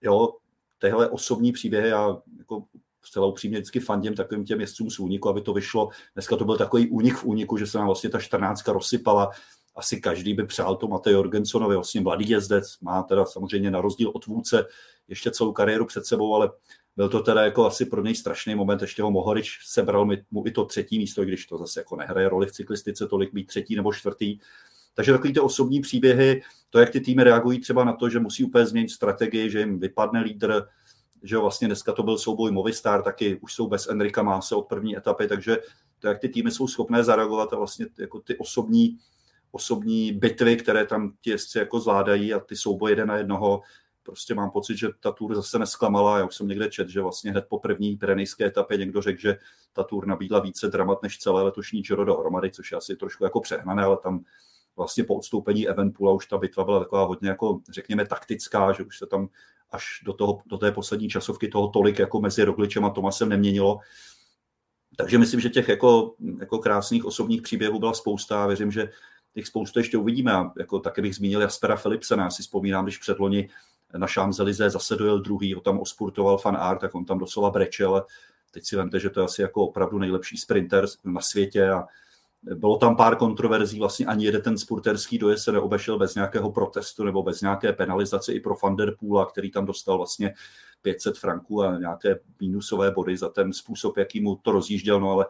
jo, 0.01 0.29
tyhle 0.77 1.09
osobní 1.09 1.51
příběhy 1.51 1.89
já 1.89 2.17
jako 2.37 2.63
zcela 3.01 3.27
upřímně 3.27 3.57
vždycky 3.57 3.79
fandím 3.79 4.15
takovým 4.15 4.45
těm 4.45 4.61
jezdcům 4.61 4.89
z 4.89 4.99
úniku, 4.99 5.29
aby 5.29 5.41
to 5.41 5.53
vyšlo. 5.53 5.89
Dneska 6.13 6.35
to 6.35 6.45
byl 6.45 6.57
takový 6.57 6.89
únik 6.89 7.17
v 7.17 7.25
úniku, 7.25 7.57
že 7.57 7.67
se 7.67 7.77
nám 7.77 7.87
vlastně 7.87 8.09
ta 8.09 8.19
14 8.19 8.67
rozsypala 8.67 9.29
asi 9.75 10.01
každý 10.01 10.33
by 10.33 10.45
přál 10.45 10.75
to 10.75 10.87
Matej 10.87 11.13
Jorgensonovi, 11.13 11.75
vlastně 11.75 12.01
mladý 12.01 12.29
jezdec, 12.29 12.79
má 12.81 13.03
teda 13.03 13.25
samozřejmě 13.25 13.71
na 13.71 13.81
rozdíl 13.81 14.11
od 14.13 14.25
vůdce 14.25 14.65
ještě 15.07 15.31
celou 15.31 15.51
kariéru 15.51 15.85
před 15.85 16.05
sebou, 16.05 16.35
ale 16.35 16.51
byl 16.95 17.09
to 17.09 17.19
teda 17.19 17.41
jako 17.41 17.65
asi 17.65 17.85
pro 17.85 18.03
něj 18.03 18.15
strašný 18.15 18.55
moment, 18.55 18.81
ještě 18.81 19.03
ho 19.03 19.11
Mohorič 19.11 19.59
sebral 19.65 20.09
mu 20.31 20.47
i 20.47 20.51
to 20.51 20.65
třetí 20.65 20.97
místo, 20.97 21.23
když 21.23 21.45
to 21.45 21.57
zase 21.57 21.79
jako 21.79 21.95
nehraje 21.95 22.29
roli 22.29 22.47
v 22.47 22.51
cyklistice 22.51 23.07
tolik 23.07 23.33
být 23.33 23.47
třetí 23.47 23.75
nebo 23.75 23.93
čtvrtý. 23.93 24.39
Takže 24.93 25.11
takový 25.11 25.33
ty 25.33 25.39
osobní 25.39 25.81
příběhy, 25.81 26.41
to, 26.69 26.79
jak 26.79 26.89
ty 26.89 27.01
týmy 27.01 27.23
reagují 27.23 27.59
třeba 27.59 27.83
na 27.83 27.93
to, 27.93 28.09
že 28.09 28.19
musí 28.19 28.43
úplně 28.43 28.65
změnit 28.65 28.89
strategii, 28.89 29.49
že 29.49 29.59
jim 29.59 29.79
vypadne 29.79 30.21
lídr, 30.21 30.67
že 31.23 31.37
vlastně 31.37 31.67
dneska 31.67 31.93
to 31.93 32.03
byl 32.03 32.17
souboj 32.17 32.51
Movistar, 32.51 33.03
taky 33.03 33.39
už 33.39 33.53
jsou 33.53 33.67
bez 33.67 33.87
Enrika 33.87 34.23
Máse 34.23 34.55
od 34.55 34.61
první 34.61 34.97
etapy, 34.97 35.27
takže 35.27 35.57
to, 35.99 36.07
jak 36.07 36.19
ty 36.19 36.29
týmy 36.29 36.51
jsou 36.51 36.67
schopné 36.67 37.03
zareagovat 37.03 37.53
a 37.53 37.57
vlastně 37.57 37.85
jako 37.99 38.19
ty 38.19 38.37
osobní 38.37 38.97
osobní 39.51 40.11
bitvy, 40.11 40.57
které 40.57 40.85
tam 40.85 41.13
ti 41.21 41.29
jezdci 41.29 41.57
jako 41.57 41.79
zvládají 41.79 42.33
a 42.33 42.39
ty 42.39 42.55
souboje 42.55 42.91
jeden 42.91 43.07
na 43.07 43.17
jednoho, 43.17 43.61
prostě 44.03 44.35
mám 44.35 44.51
pocit, 44.51 44.77
že 44.77 44.87
ta 44.99 45.11
tour 45.11 45.35
zase 45.35 45.59
nesklamala. 45.59 46.17
Já 46.17 46.25
už 46.25 46.35
jsem 46.35 46.47
někde 46.47 46.69
čet, 46.69 46.89
že 46.89 47.01
vlastně 47.01 47.31
hned 47.31 47.45
po 47.49 47.59
první 47.59 47.97
pirenejské 47.97 48.45
etapě 48.45 48.77
někdo 48.77 49.01
řekl, 49.01 49.21
že 49.21 49.37
ta 49.73 49.83
tour 49.83 50.07
nabídla 50.07 50.39
více 50.39 50.67
dramat 50.67 51.03
než 51.03 51.17
celé 51.17 51.43
letošní 51.43 51.81
Giro 51.81 52.05
dohromady, 52.05 52.51
což 52.51 52.71
je 52.71 52.77
asi 52.77 52.95
trošku 52.95 53.23
jako 53.23 53.41
přehnané, 53.41 53.83
ale 53.83 53.97
tam 53.97 54.23
vlastně 54.75 55.03
po 55.03 55.15
odstoupení 55.15 55.67
Evenpoola 55.67 56.13
už 56.13 56.27
ta 56.27 56.37
bitva 56.37 56.63
byla 56.63 56.79
taková 56.79 57.03
hodně 57.03 57.29
jako, 57.29 57.59
řekněme, 57.69 58.05
taktická, 58.05 58.71
že 58.71 58.83
už 58.83 58.97
se 58.97 59.05
tam 59.05 59.29
až 59.71 60.01
do, 60.05 60.13
toho, 60.13 60.41
do 60.45 60.57
té 60.57 60.71
poslední 60.71 61.09
časovky 61.09 61.47
toho 61.47 61.67
tolik 61.67 61.99
jako 61.99 62.21
mezi 62.21 62.43
Rogličem 62.43 62.85
a 62.85 62.89
Tomasem 62.89 63.29
neměnilo. 63.29 63.79
Takže 64.97 65.17
myslím, 65.17 65.39
že 65.39 65.49
těch 65.49 65.69
jako, 65.69 66.15
jako 66.39 66.59
krásných 66.59 67.05
osobních 67.05 67.41
příběhů 67.41 67.79
byla 67.79 67.93
spousta 67.93 68.43
a 68.43 68.47
věřím, 68.47 68.71
že 68.71 68.89
těch 69.33 69.47
spoustu 69.47 69.79
ještě 69.79 69.97
uvidíme. 69.97 70.33
A 70.33 70.51
jako 70.57 70.79
také 70.79 71.01
bych 71.01 71.15
zmínil 71.15 71.41
Jaspera 71.41 71.75
Philipsena, 71.75 72.23
já 72.23 72.29
si 72.29 72.41
vzpomínám, 72.41 72.85
když 72.85 72.97
předloni 72.97 73.49
na 73.97 74.07
Champs-Élysées 74.07 74.69
zase 74.69 74.95
dojel 74.95 75.19
druhý, 75.19 75.53
ho 75.53 75.61
tam 75.61 75.79
ospurtoval 75.79 76.37
fan 76.37 76.57
art, 76.59 76.81
tak 76.81 76.95
on 76.95 77.05
tam 77.05 77.17
doslova 77.17 77.49
brečel. 77.49 78.05
teď 78.51 78.65
si 78.65 78.75
vemte, 78.75 78.99
že 78.99 79.09
to 79.09 79.19
je 79.19 79.23
asi 79.23 79.41
jako 79.41 79.67
opravdu 79.67 79.99
nejlepší 79.99 80.37
sprinter 80.37 80.85
na 81.03 81.21
světě 81.21 81.69
a 81.69 81.83
bylo 82.55 82.77
tam 82.77 82.95
pár 82.95 83.15
kontroverzí, 83.15 83.79
vlastně 83.79 84.05
ani 84.05 84.25
jeden 84.25 84.41
ten 84.41 84.57
spurterský 84.57 85.17
dojezd 85.17 85.43
se 85.43 85.51
neobešel 85.51 85.97
bez 85.97 86.15
nějakého 86.15 86.51
protestu 86.51 87.03
nebo 87.03 87.23
bez 87.23 87.41
nějaké 87.41 87.73
penalizace 87.73 88.33
i 88.33 88.39
pro 88.39 88.55
Van 88.63 88.75
der 88.75 88.95
Poola, 88.99 89.25
který 89.25 89.51
tam 89.51 89.65
dostal 89.65 89.97
vlastně 89.97 90.33
500 90.81 91.17
franků 91.17 91.63
a 91.63 91.79
nějaké 91.79 92.19
mínusové 92.39 92.91
body 92.91 93.17
za 93.17 93.29
ten 93.29 93.53
způsob, 93.53 93.97
jaký 93.97 94.21
mu 94.21 94.35
to 94.35 94.51
rozjížděl, 94.51 94.99
no 94.99 95.11
ale 95.11 95.25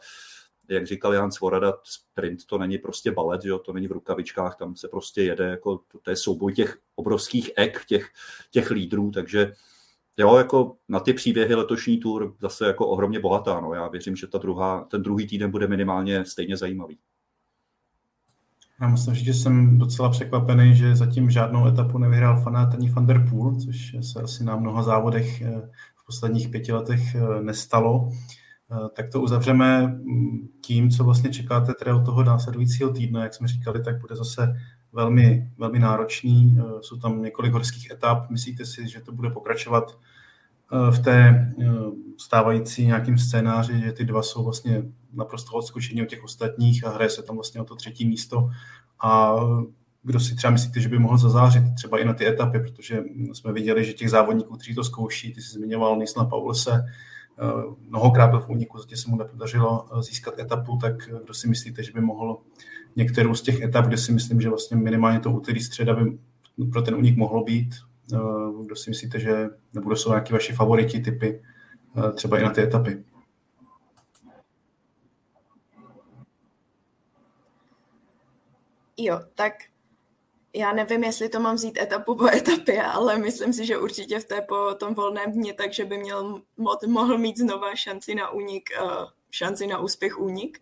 jak 0.69 0.87
říkal 0.87 1.13
Jan 1.13 1.31
Svorada, 1.31 1.73
sprint 1.83 2.45
to 2.45 2.57
není 2.57 2.77
prostě 2.77 3.11
balet, 3.11 3.45
jo, 3.45 3.59
to 3.59 3.73
není 3.73 3.87
v 3.87 3.91
rukavičkách, 3.91 4.55
tam 4.55 4.75
se 4.75 4.87
prostě 4.87 5.23
jede, 5.23 5.45
jako, 5.45 5.77
to, 5.77 5.99
to 5.99 6.09
je 6.09 6.15
souboj 6.15 6.53
těch 6.53 6.77
obrovských 6.95 7.51
ek, 7.55 7.85
těch, 7.85 8.09
těch 8.51 8.71
lídrů, 8.71 9.11
takže 9.11 9.51
jo, 10.19 10.35
jako 10.37 10.75
na 10.89 10.99
ty 10.99 11.13
příběhy 11.13 11.55
letošní 11.55 11.97
tour 11.97 12.35
zase 12.41 12.67
jako 12.67 12.87
ohromně 12.87 13.19
bohatá. 13.19 13.59
No. 13.59 13.73
Já 13.73 13.87
věřím, 13.87 14.15
že 14.15 14.27
ta 14.27 14.37
druhá, 14.37 14.83
ten 14.83 15.03
druhý 15.03 15.27
týden 15.27 15.51
bude 15.51 15.67
minimálně 15.67 16.25
stejně 16.25 16.57
zajímavý. 16.57 16.99
Já 18.81 18.87
musím 18.87 19.13
říct, 19.13 19.25
že 19.25 19.33
jsem 19.33 19.77
docela 19.77 20.09
překvapený, 20.09 20.75
že 20.75 20.95
zatím 20.95 21.29
žádnou 21.29 21.67
etapu 21.67 21.97
nevyhrál 21.97 22.41
fanát 22.41 22.73
ani 22.73 22.89
Van 22.89 23.05
der 23.05 23.27
Poel, 23.29 23.55
což 23.55 23.95
se 24.01 24.21
asi 24.21 24.43
na 24.43 24.55
mnoha 24.55 24.83
závodech 24.83 25.41
eh, 25.41 25.69
v 25.95 26.05
posledních 26.05 26.49
pěti 26.49 26.71
letech 26.71 27.15
eh, 27.15 27.41
nestalo. 27.41 28.11
Eh, 28.71 28.89
tak 28.93 29.09
to 29.11 29.21
uzavřeme 29.21 29.87
mm, 29.87 30.47
tím, 30.61 30.89
co 30.89 31.03
vlastně 31.03 31.29
čekáte 31.29 31.73
teda 31.73 31.95
od 31.95 32.05
toho 32.05 32.23
následujícího 32.23 32.89
týdne. 32.89 33.21
Jak 33.21 33.33
jsme 33.33 33.47
říkali, 33.47 33.83
tak 33.83 34.01
bude 34.01 34.15
zase 34.15 34.53
velmi, 34.93 35.51
velmi 35.57 35.79
náročný. 35.79 36.57
Jsou 36.81 36.97
tam 36.97 37.21
několik 37.21 37.53
horských 37.53 37.91
etap. 37.91 38.29
Myslíte 38.29 38.65
si, 38.65 38.87
že 38.87 39.01
to 39.01 39.11
bude 39.11 39.29
pokračovat 39.29 39.97
v 40.91 40.99
té 40.99 41.51
stávající 42.17 42.85
nějakým 42.85 43.17
scénáři, 43.17 43.81
že 43.81 43.91
ty 43.91 44.05
dva 44.05 44.23
jsou 44.23 44.43
vlastně 44.43 44.83
naprosto 45.13 45.51
odskočení 45.51 46.01
od 46.01 46.09
těch 46.09 46.23
ostatních 46.23 46.85
a 46.87 46.89
hraje 46.89 47.09
se 47.09 47.23
tam 47.23 47.35
vlastně 47.35 47.61
o 47.61 47.63
to 47.63 47.75
třetí 47.75 48.07
místo. 48.07 48.49
A 49.03 49.35
kdo 50.03 50.19
si 50.19 50.35
třeba 50.35 50.51
myslíte, 50.51 50.79
že 50.79 50.89
by 50.89 50.99
mohl 50.99 51.17
zazářit 51.17 51.63
třeba 51.75 51.99
i 51.99 52.05
na 52.05 52.13
ty 52.13 52.27
etapy, 52.27 52.59
protože 52.59 53.03
jsme 53.33 53.53
viděli, 53.53 53.85
že 53.85 53.93
těch 53.93 54.09
závodníků, 54.09 54.55
kteří 54.55 54.75
to 54.75 54.83
zkouší, 54.83 55.33
ty 55.33 55.41
jsi 55.41 55.53
zmiňoval 55.53 55.97
Nisla 55.97 56.25
Paulese, 56.25 56.85
mnohokrát 57.79 58.27
byl 58.27 58.39
v 58.39 58.49
úniku, 58.49 58.77
zatím 58.77 58.97
se 58.97 59.09
mu 59.09 59.17
nepodařilo 59.17 59.87
získat 60.01 60.39
etapu, 60.39 60.77
tak 60.77 60.95
kdo 61.23 61.33
si 61.33 61.47
myslíte, 61.47 61.83
že 61.83 61.91
by 61.91 62.01
mohl 62.01 62.41
některou 62.95 63.35
z 63.35 63.41
těch 63.41 63.61
etap, 63.61 63.85
kde 63.85 63.97
si 63.97 64.11
myslím, 64.11 64.41
že 64.41 64.49
vlastně 64.49 64.77
minimálně 64.77 65.19
to 65.19 65.31
úterý 65.31 65.59
středa 65.59 65.95
by 65.95 66.17
pro 66.71 66.81
ten 66.81 66.95
únik 66.95 67.17
mohlo 67.17 67.43
být, 67.43 67.75
kdo 68.65 68.75
si 68.75 68.89
myslíte, 68.89 69.19
že 69.19 69.49
nebo 69.73 69.95
jsou 69.95 70.09
nějaké 70.09 70.33
vaši 70.33 70.53
favoriti 70.53 70.99
typy 70.99 71.43
třeba 72.15 72.39
i 72.39 72.43
na 72.43 72.49
ty 72.49 72.61
etapy? 72.61 73.03
Jo, 78.97 79.19
tak 79.35 79.53
já 80.55 80.73
nevím, 80.73 81.03
jestli 81.03 81.29
to 81.29 81.39
mám 81.39 81.55
vzít 81.55 81.77
etapu 81.77 82.15
po 82.15 82.27
etapě, 82.33 82.83
ale 82.83 83.17
myslím 83.17 83.53
si, 83.53 83.65
že 83.65 83.77
určitě 83.77 84.19
v 84.19 84.25
té 84.25 84.41
po 84.41 84.73
tom 84.73 84.93
volném 84.93 85.31
dni, 85.31 85.53
takže 85.53 85.85
by 85.85 85.97
měl, 85.97 86.41
mohl 86.87 87.17
mít 87.17 87.37
znova 87.37 87.75
šanci 87.75 88.15
na 88.15 88.29
únik, 88.29 88.69
uh, 88.81 89.05
šanci 89.31 89.67
na 89.67 89.79
úspěch 89.79 90.19
únik. 90.19 90.61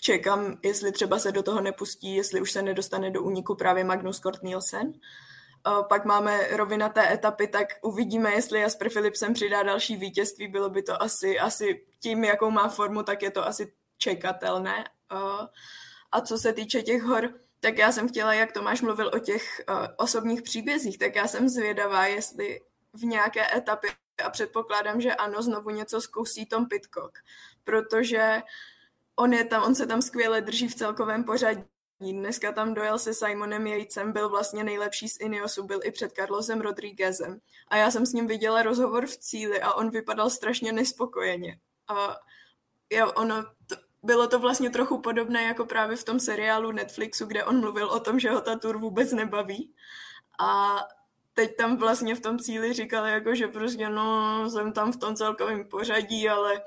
Čekám, 0.00 0.58
jestli 0.62 0.92
třeba 0.92 1.18
se 1.18 1.32
do 1.32 1.42
toho 1.42 1.60
nepustí, 1.60 2.14
jestli 2.14 2.40
už 2.40 2.52
se 2.52 2.62
nedostane 2.62 3.10
do 3.10 3.22
úniku 3.22 3.54
právě 3.54 3.84
Magnus 3.84 4.20
Kort 4.20 4.42
Nielsen. 4.42 4.92
Pak 5.88 6.04
máme 6.04 6.56
rovinaté 6.56 7.12
etapy, 7.12 7.48
tak 7.48 7.68
uvidíme, 7.82 8.32
jestli 8.32 8.60
Jasper 8.60 8.90
Philipsen 8.90 9.34
přidá 9.34 9.62
další 9.62 9.96
vítězství. 9.96 10.48
Bylo 10.48 10.70
by 10.70 10.82
to 10.82 11.02
asi, 11.02 11.38
asi 11.38 11.86
tím, 12.00 12.24
jakou 12.24 12.50
má 12.50 12.68
formu, 12.68 13.02
tak 13.02 13.22
je 13.22 13.30
to 13.30 13.46
asi 13.46 13.72
čekatelné. 13.98 14.84
A 16.12 16.20
co 16.20 16.38
se 16.38 16.52
týče 16.52 16.82
těch 16.82 17.02
hor, 17.02 17.34
tak 17.60 17.78
já 17.78 17.92
jsem 17.92 18.08
chtěla, 18.08 18.34
jak 18.34 18.52
Tomáš 18.52 18.82
mluvil 18.82 19.10
o 19.14 19.18
těch 19.18 19.60
uh, 19.68 19.76
osobních 19.96 20.42
příbězích, 20.42 20.98
tak 20.98 21.16
já 21.16 21.28
jsem 21.28 21.48
zvědavá, 21.48 22.06
jestli 22.06 22.60
v 22.92 23.04
nějaké 23.04 23.56
etapě, 23.56 23.90
a 24.24 24.30
předpokládám, 24.30 25.00
že 25.00 25.14
ano, 25.14 25.42
znovu 25.42 25.70
něco 25.70 26.00
zkusí 26.00 26.46
Tom 26.46 26.66
Pitcock, 26.66 27.18
protože 27.64 28.42
on, 29.16 29.32
je 29.32 29.44
tam, 29.44 29.62
on 29.62 29.74
se 29.74 29.86
tam 29.86 30.02
skvěle 30.02 30.40
drží 30.40 30.68
v 30.68 30.74
celkovém 30.74 31.24
pořadí. 31.24 31.64
Dneska 32.00 32.52
tam 32.52 32.74
dojel 32.74 32.98
se 32.98 33.14
Simonem 33.14 33.66
Jejcem, 33.66 34.12
byl 34.12 34.28
vlastně 34.28 34.64
nejlepší 34.64 35.08
z 35.08 35.20
Ineosu, 35.20 35.64
byl 35.64 35.80
i 35.84 35.90
před 35.90 36.12
Carlosem 36.12 36.60
Rodríguezem. 36.60 37.40
A 37.68 37.76
já 37.76 37.90
jsem 37.90 38.06
s 38.06 38.12
ním 38.12 38.26
viděla 38.26 38.62
rozhovor 38.62 39.06
v 39.06 39.16
cíli 39.16 39.60
a 39.62 39.72
on 39.72 39.90
vypadal 39.90 40.30
strašně 40.30 40.72
nespokojeně. 40.72 41.58
A 41.88 42.16
jo, 42.90 43.12
ono, 43.12 43.42
to, 43.66 43.76
bylo 44.06 44.26
to 44.26 44.38
vlastně 44.38 44.70
trochu 44.70 44.98
podobné 44.98 45.42
jako 45.42 45.66
právě 45.66 45.96
v 45.96 46.04
tom 46.04 46.20
seriálu 46.20 46.72
Netflixu, 46.72 47.26
kde 47.26 47.44
on 47.44 47.60
mluvil 47.60 47.88
o 47.88 48.00
tom, 48.00 48.20
že 48.20 48.30
ho 48.30 48.40
ta 48.40 48.58
tour 48.58 48.78
vůbec 48.78 49.12
nebaví. 49.12 49.74
A 50.38 50.78
teď 51.34 51.56
tam 51.56 51.76
vlastně 51.76 52.14
v 52.14 52.20
tom 52.20 52.38
cíli 52.38 52.72
říkal, 52.72 53.06
jako, 53.06 53.34
že 53.34 53.48
prostě 53.48 53.88
no, 53.88 54.50
jsem 54.50 54.72
tam 54.72 54.92
v 54.92 54.96
tom 54.96 55.16
celkovém 55.16 55.68
pořadí, 55.68 56.28
ale, 56.28 56.62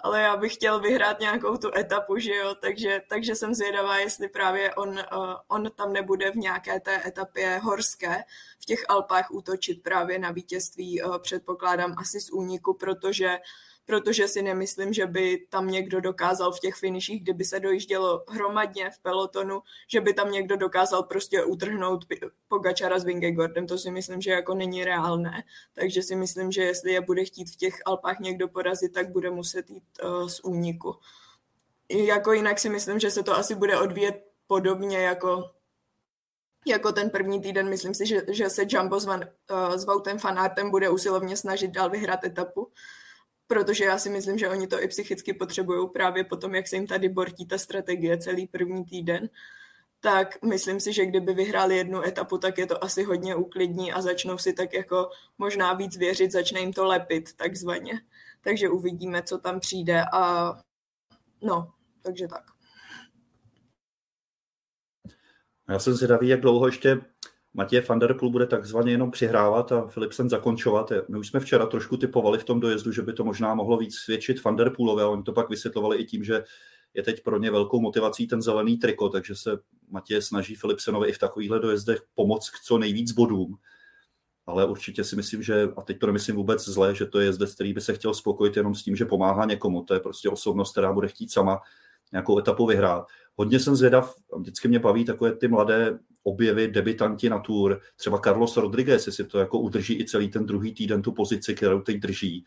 ale 0.00 0.20
já 0.20 0.36
bych 0.36 0.54
chtěl 0.54 0.80
vyhrát 0.80 1.20
nějakou 1.20 1.56
tu 1.56 1.70
etapu, 1.76 2.18
že 2.18 2.34
jo, 2.34 2.54
takže, 2.54 3.02
takže 3.08 3.34
jsem 3.34 3.54
zvědavá, 3.54 3.98
jestli 3.98 4.28
právě 4.28 4.74
on, 4.74 4.88
uh, 4.88 5.34
on 5.48 5.70
tam 5.76 5.92
nebude 5.92 6.30
v 6.30 6.36
nějaké 6.36 6.80
té 6.80 7.02
etapě 7.06 7.60
horské 7.62 8.24
v 8.60 8.64
těch 8.64 8.84
Alpách 8.88 9.30
útočit 9.30 9.82
právě 9.82 10.18
na 10.18 10.30
vítězství, 10.30 11.02
uh, 11.02 11.18
předpokládám 11.18 11.94
asi 11.98 12.20
z 12.20 12.30
úniku, 12.30 12.74
protože 12.74 13.38
protože 13.90 14.28
si 14.28 14.42
nemyslím, 14.42 14.92
že 14.92 15.06
by 15.06 15.46
tam 15.48 15.66
někdo 15.66 16.00
dokázal 16.00 16.52
v 16.52 16.60
těch 16.60 16.74
finiších, 16.74 17.22
kdyby 17.22 17.44
se 17.44 17.60
dojíždělo 17.60 18.24
hromadně 18.28 18.90
v 18.90 18.98
pelotonu, 18.98 19.62
že 19.88 20.00
by 20.00 20.14
tam 20.14 20.30
někdo 20.30 20.56
dokázal 20.56 21.02
prostě 21.02 21.44
utrhnout 21.44 22.04
Pogačara 22.48 22.98
s 22.98 23.04
Vingegordem. 23.04 23.66
To 23.66 23.78
si 23.78 23.90
myslím, 23.90 24.20
že 24.20 24.30
jako 24.30 24.54
není 24.54 24.84
reálné. 24.84 25.44
Takže 25.74 26.02
si 26.02 26.16
myslím, 26.16 26.52
že 26.52 26.62
jestli 26.62 26.92
je 26.92 27.00
bude 27.00 27.24
chtít 27.24 27.50
v 27.50 27.56
těch 27.56 27.74
Alpách 27.86 28.18
někdo 28.20 28.48
porazit, 28.48 28.92
tak 28.92 29.10
bude 29.10 29.30
muset 29.30 29.70
jít 29.70 29.84
uh, 30.04 30.28
z 30.28 30.40
úniku. 30.40 30.96
Jako 31.88 32.32
jinak 32.32 32.58
si 32.58 32.68
myslím, 32.68 32.98
že 32.98 33.10
se 33.10 33.22
to 33.22 33.36
asi 33.36 33.54
bude 33.54 33.78
odvíjet 33.78 34.24
podobně 34.46 34.98
jako 34.98 35.50
jako 36.66 36.92
ten 36.92 37.10
první 37.10 37.40
týden, 37.40 37.68
myslím 37.68 37.94
si, 37.94 38.06
že, 38.06 38.22
že 38.28 38.50
se 38.50 38.62
Jumbo 38.68 39.00
s, 39.00 39.04
Van, 39.04 39.20
uh, 39.50 39.76
s 39.76 39.84
Voutem 39.84 40.18
Fanartem 40.18 40.70
bude 40.70 40.90
usilovně 40.90 41.36
snažit 41.36 41.70
dál 41.70 41.90
vyhrát 41.90 42.24
etapu 42.24 42.72
protože 43.50 43.84
já 43.84 43.98
si 43.98 44.10
myslím, 44.10 44.38
že 44.38 44.48
oni 44.48 44.66
to 44.66 44.82
i 44.82 44.88
psychicky 44.88 45.32
potřebují 45.32 45.88
právě 45.88 46.24
potom, 46.24 46.54
jak 46.54 46.68
se 46.68 46.76
jim 46.76 46.86
tady 46.86 47.08
bortí 47.08 47.46
ta 47.46 47.58
strategie 47.58 48.18
celý 48.18 48.46
první 48.46 48.84
týden, 48.84 49.28
tak 50.00 50.42
myslím 50.42 50.80
si, 50.80 50.92
že 50.92 51.06
kdyby 51.06 51.34
vyhráli 51.34 51.76
jednu 51.76 52.02
etapu, 52.02 52.38
tak 52.38 52.58
je 52.58 52.66
to 52.66 52.84
asi 52.84 53.02
hodně 53.02 53.34
uklidní 53.34 53.92
a 53.92 54.02
začnou 54.02 54.38
si 54.38 54.52
tak 54.52 54.72
jako 54.72 55.10
možná 55.38 55.72
víc 55.72 55.96
věřit, 55.96 56.32
začne 56.32 56.60
jim 56.60 56.72
to 56.72 56.84
lepit 56.84 57.32
takzvaně. 57.36 58.00
Takže 58.40 58.68
uvidíme, 58.68 59.22
co 59.22 59.38
tam 59.38 59.60
přijde 59.60 60.04
a 60.12 60.52
no, 61.42 61.72
takže 62.02 62.28
tak. 62.28 62.44
Já 65.68 65.78
jsem 65.78 65.94
zvědavý, 65.94 66.28
jak 66.28 66.40
dlouho 66.40 66.66
ještě 66.66 67.00
Matěj 67.54 67.80
van 67.88 67.98
der 67.98 68.14
Poel 68.14 68.30
bude 68.30 68.46
takzvaně 68.46 68.92
jenom 68.92 69.10
přihrávat 69.10 69.72
a 69.72 69.82
Philipsen 69.82 70.28
zakončovat. 70.28 70.92
My 71.08 71.18
už 71.18 71.28
jsme 71.28 71.40
včera 71.40 71.66
trošku 71.66 71.96
typovali 71.96 72.38
v 72.38 72.44
tom 72.44 72.60
dojezdu, 72.60 72.92
že 72.92 73.02
by 73.02 73.12
to 73.12 73.24
možná 73.24 73.54
mohlo 73.54 73.76
víc 73.76 73.94
svědčit 73.94 74.44
van 74.44 74.56
der 74.56 74.72
Poelovi 74.76 75.02
a 75.02 75.08
oni 75.08 75.22
to 75.22 75.32
pak 75.32 75.50
vysvětlovali 75.50 75.96
i 75.96 76.04
tím, 76.04 76.24
že 76.24 76.44
je 76.94 77.02
teď 77.02 77.22
pro 77.22 77.38
ně 77.38 77.50
velkou 77.50 77.80
motivací 77.80 78.26
ten 78.26 78.42
zelený 78.42 78.78
triko, 78.78 79.08
takže 79.08 79.34
se 79.34 79.58
Matěj 79.90 80.22
snaží 80.22 80.56
Philipsenovi 80.56 81.08
i 81.08 81.12
v 81.12 81.18
takovýchhle 81.18 81.60
dojezdech 81.60 82.02
pomoct 82.14 82.50
k 82.50 82.60
co 82.64 82.78
nejvíc 82.78 83.12
bodům. 83.12 83.56
Ale 84.46 84.66
určitě 84.66 85.04
si 85.04 85.16
myslím, 85.16 85.42
že, 85.42 85.68
a 85.76 85.82
teď 85.82 85.98
to 85.98 86.06
nemyslím 86.06 86.36
vůbec 86.36 86.68
zle, 86.68 86.94
že 86.94 87.06
to 87.06 87.20
je 87.20 87.26
jezdec, 87.26 87.54
který 87.54 87.72
by 87.72 87.80
se 87.80 87.94
chtěl 87.94 88.14
spokojit 88.14 88.56
jenom 88.56 88.74
s 88.74 88.82
tím, 88.82 88.96
že 88.96 89.04
pomáhá 89.04 89.44
někomu. 89.44 89.82
To 89.82 89.94
je 89.94 90.00
prostě 90.00 90.28
osobnost, 90.28 90.72
která 90.72 90.92
bude 90.92 91.08
chtít 91.08 91.32
sama 91.32 91.60
nějakou 92.12 92.38
etapu 92.38 92.66
vyhrát. 92.66 93.06
Hodně 93.36 93.60
jsem 93.60 93.76
zvědav, 93.76 94.14
vždycky 94.38 94.68
mě 94.68 94.78
baví 94.78 95.04
takové 95.04 95.36
ty 95.36 95.48
mladé 95.48 95.98
objevy, 96.22 96.68
debitanti 96.68 97.30
na 97.30 97.38
tour, 97.38 97.80
třeba 97.96 98.18
Carlos 98.18 98.56
Rodriguez, 98.56 99.06
jestli 99.06 99.24
to 99.24 99.38
jako 99.38 99.58
udrží 99.58 100.00
i 100.00 100.04
celý 100.04 100.28
ten 100.28 100.46
druhý 100.46 100.74
týden 100.74 101.02
tu 101.02 101.12
pozici, 101.12 101.54
kterou 101.54 101.80
teď 101.80 101.96
drží. 101.96 102.44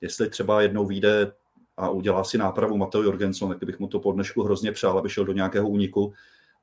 Jestli 0.00 0.30
třeba 0.30 0.62
jednou 0.62 0.86
vyjde 0.86 1.32
a 1.76 1.88
udělá 1.88 2.24
si 2.24 2.38
nápravu 2.38 2.76
Mateo 2.76 3.02
Jorgenson, 3.02 3.48
tak 3.48 3.64
bych 3.64 3.78
mu 3.78 3.88
to 3.88 4.00
po 4.00 4.12
dnešku 4.12 4.42
hrozně 4.42 4.72
přál, 4.72 4.98
aby 4.98 5.08
šel 5.08 5.24
do 5.24 5.32
nějakého 5.32 5.68
úniku. 5.68 6.12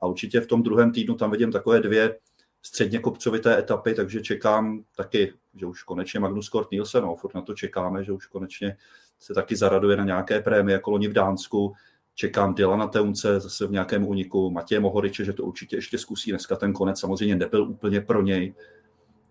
A 0.02 0.08
určitě 0.08 0.42
v 0.42 0.48
tom 0.48 0.64
druhém 0.64 0.92
týdnu 0.92 1.16
tam 1.16 1.32
vidím 1.32 1.52
takové 1.52 1.80
dvě 1.80 2.16
středně 2.62 3.00
kopcovité 3.00 3.60
etapy, 3.60 3.94
takže 3.94 4.22
čekám 4.22 4.84
taky, 4.96 5.34
že 5.56 5.66
už 5.66 5.84
konečně 5.84 6.20
Magnus 6.20 6.50
Kort 6.50 6.72
Nielsen, 6.72 7.04
no, 7.04 7.16
furt 7.16 7.36
na 7.36 7.42
to 7.42 7.54
čekáme, 7.54 8.04
že 8.04 8.12
už 8.12 8.26
konečně 8.26 8.78
se 9.20 9.34
taky 9.34 9.56
zaraduje 9.56 9.98
na 9.98 10.04
nějaké 10.04 10.42
prémie, 10.42 10.74
jako 10.74 10.92
loni 10.92 11.08
v 11.08 11.14
Dánsku, 11.14 11.74
Čekám 12.16 12.54
Dylana 12.54 12.88
Teunce 12.88 13.40
zase 13.40 13.68
v 13.68 13.72
nějakém 13.72 14.08
úniku, 14.08 14.52
Matěje 14.52 14.80
Mohoriče, 14.80 15.26
že 15.26 15.34
to 15.34 15.44
určitě 15.44 15.76
ještě 15.76 15.98
zkusí. 15.98 16.32
Dneska 16.32 16.56
ten 16.56 16.74
konec 16.74 17.00
samozřejmě 17.00 17.36
nebyl 17.36 17.64
úplně 17.64 18.02
pro 18.02 18.22
něj. 18.22 18.54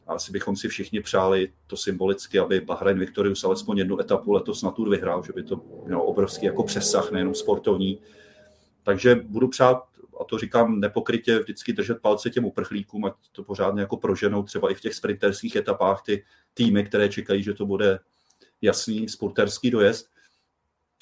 A 0.06 0.14
asi 0.14 0.32
bychom 0.32 0.56
si 0.56 0.68
všichni 0.68 1.00
přáli 1.00 1.52
to 1.66 1.76
symbolicky, 1.76 2.38
aby 2.38 2.60
Bahrain 2.60 2.98
Victorious 2.98 3.44
alespoň 3.44 3.78
jednu 3.78 4.00
etapu 4.00 4.32
letos 4.32 4.62
na 4.62 4.70
Tour 4.70 4.90
vyhrál, 4.90 5.22
že 5.22 5.32
by 5.32 5.42
to 5.42 5.60
mělo 5.86 6.04
obrovský 6.04 6.46
jako 6.46 6.62
přesah, 6.62 7.12
nejenom 7.12 7.34
sportovní. 7.34 8.00
Takže 8.82 9.14
budu 9.14 9.48
přát, 9.48 9.82
a 10.20 10.24
to 10.24 10.38
říkám 10.38 10.80
nepokrytě, 10.80 11.38
vždycky 11.38 11.72
držet 11.72 12.00
palce 12.00 12.30
těm 12.30 12.44
uprchlíkům, 12.44 13.04
ať 13.04 13.12
to 13.32 13.42
pořádně 13.42 13.80
jako 13.80 13.96
proženou 13.96 14.42
třeba 14.42 14.70
i 14.70 14.74
v 14.74 14.80
těch 14.80 14.94
sprinterských 14.94 15.56
etapách 15.56 16.02
ty 16.02 16.24
týmy, 16.54 16.84
které 16.84 17.08
čekají, 17.08 17.42
že 17.42 17.54
to 17.54 17.66
bude 17.66 17.98
jasný 18.62 19.08
sporterský 19.08 19.70
dojezd. 19.70 20.10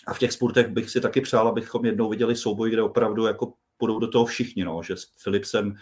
A 0.09 0.14
v 0.14 0.18
těch 0.18 0.33
sportech 0.33 0.68
bych 0.68 0.90
si 0.90 1.01
taky 1.01 1.21
přál, 1.21 1.49
abychom 1.49 1.85
jednou 1.85 2.09
viděli 2.09 2.37
souboj, 2.37 2.71
kde 2.71 2.83
opravdu 2.83 3.27
jako 3.27 3.53
půjdou 3.77 3.99
do 3.99 4.09
toho 4.09 4.25
všichni, 4.25 4.64
no, 4.64 4.83
že 4.83 4.97
s 4.97 5.05
Philipsem 5.25 5.75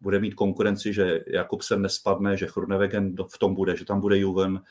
bude 0.00 0.20
mít 0.20 0.34
konkurenci, 0.34 0.92
že 0.92 1.20
Jakobsen 1.26 1.82
nespadne, 1.82 2.36
že 2.36 2.46
Chronewegen 2.46 3.14
v 3.32 3.38
tom 3.38 3.54
bude, 3.54 3.76
že 3.76 3.84
tam 3.84 4.00
bude 4.00 4.18
Juven, 4.18 4.62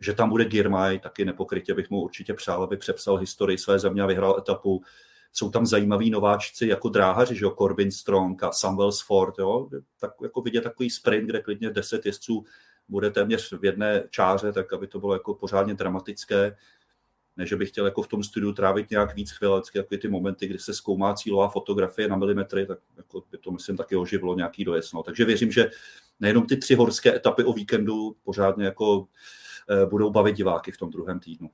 že 0.00 0.12
tam 0.12 0.30
bude 0.30 0.44
Girmay, 0.44 0.98
taky 0.98 1.24
nepokrytě 1.24 1.74
bych 1.74 1.90
mu 1.90 2.02
určitě 2.02 2.34
přál, 2.34 2.62
aby 2.62 2.76
přepsal 2.76 3.16
historii 3.16 3.58
své 3.58 3.78
země 3.78 4.02
a 4.02 4.06
vyhrál 4.06 4.38
etapu. 4.38 4.82
Jsou 5.32 5.50
tam 5.50 5.66
zajímaví 5.66 6.10
nováčci 6.10 6.66
jako 6.66 6.88
dráhaři, 6.88 7.34
že 7.34 7.44
jo, 7.44 7.54
Corbin 7.58 7.90
Strong 7.90 8.42
a 8.42 8.52
Samuel 8.52 8.92
Ford, 8.92 9.38
jo, 9.38 9.68
tak 10.00 10.10
jako 10.22 10.40
vidět 10.40 10.60
takový 10.60 10.90
sprint, 10.90 11.28
kde 11.28 11.42
klidně 11.42 11.70
10 11.70 12.06
jezdců 12.06 12.44
bude 12.88 13.10
téměř 13.10 13.52
v 13.52 13.64
jedné 13.64 14.02
čáře, 14.10 14.52
tak 14.52 14.72
aby 14.72 14.86
to 14.86 15.00
bylo 15.00 15.12
jako 15.12 15.34
pořádně 15.34 15.74
dramatické 15.74 16.56
ne, 17.36 17.46
že 17.46 17.56
bych 17.56 17.68
chtěl 17.68 17.84
jako 17.84 18.02
v 18.02 18.08
tom 18.08 18.22
studiu 18.22 18.52
trávit 18.52 18.90
nějak 18.90 19.14
víc 19.14 19.30
chvíle, 19.30 19.56
vždycky 19.56 19.78
jako 19.78 19.96
ty 19.96 20.08
momenty, 20.08 20.46
kdy 20.46 20.58
se 20.58 20.74
zkoumá 20.74 21.14
cílová 21.14 21.48
fotografie 21.48 22.08
na 22.08 22.16
milimetry, 22.16 22.66
tak 22.66 22.78
jako 22.96 23.22
by 23.32 23.38
to 23.38 23.50
myslím 23.50 23.76
taky 23.76 23.96
oživilo 23.96 24.36
nějaký 24.36 24.64
dojezd. 24.64 24.94
No. 24.94 25.02
Takže 25.02 25.24
věřím, 25.24 25.52
že 25.52 25.70
nejenom 26.20 26.46
ty 26.46 26.56
tři 26.56 26.74
horské 26.74 27.16
etapy 27.16 27.44
o 27.44 27.52
víkendu 27.52 28.16
pořádně 28.24 28.64
jako 28.64 29.06
e, 29.70 29.86
budou 29.86 30.10
bavit 30.10 30.36
diváky 30.36 30.72
v 30.72 30.78
tom 30.78 30.90
druhém 30.90 31.20
týdnu. 31.20 31.50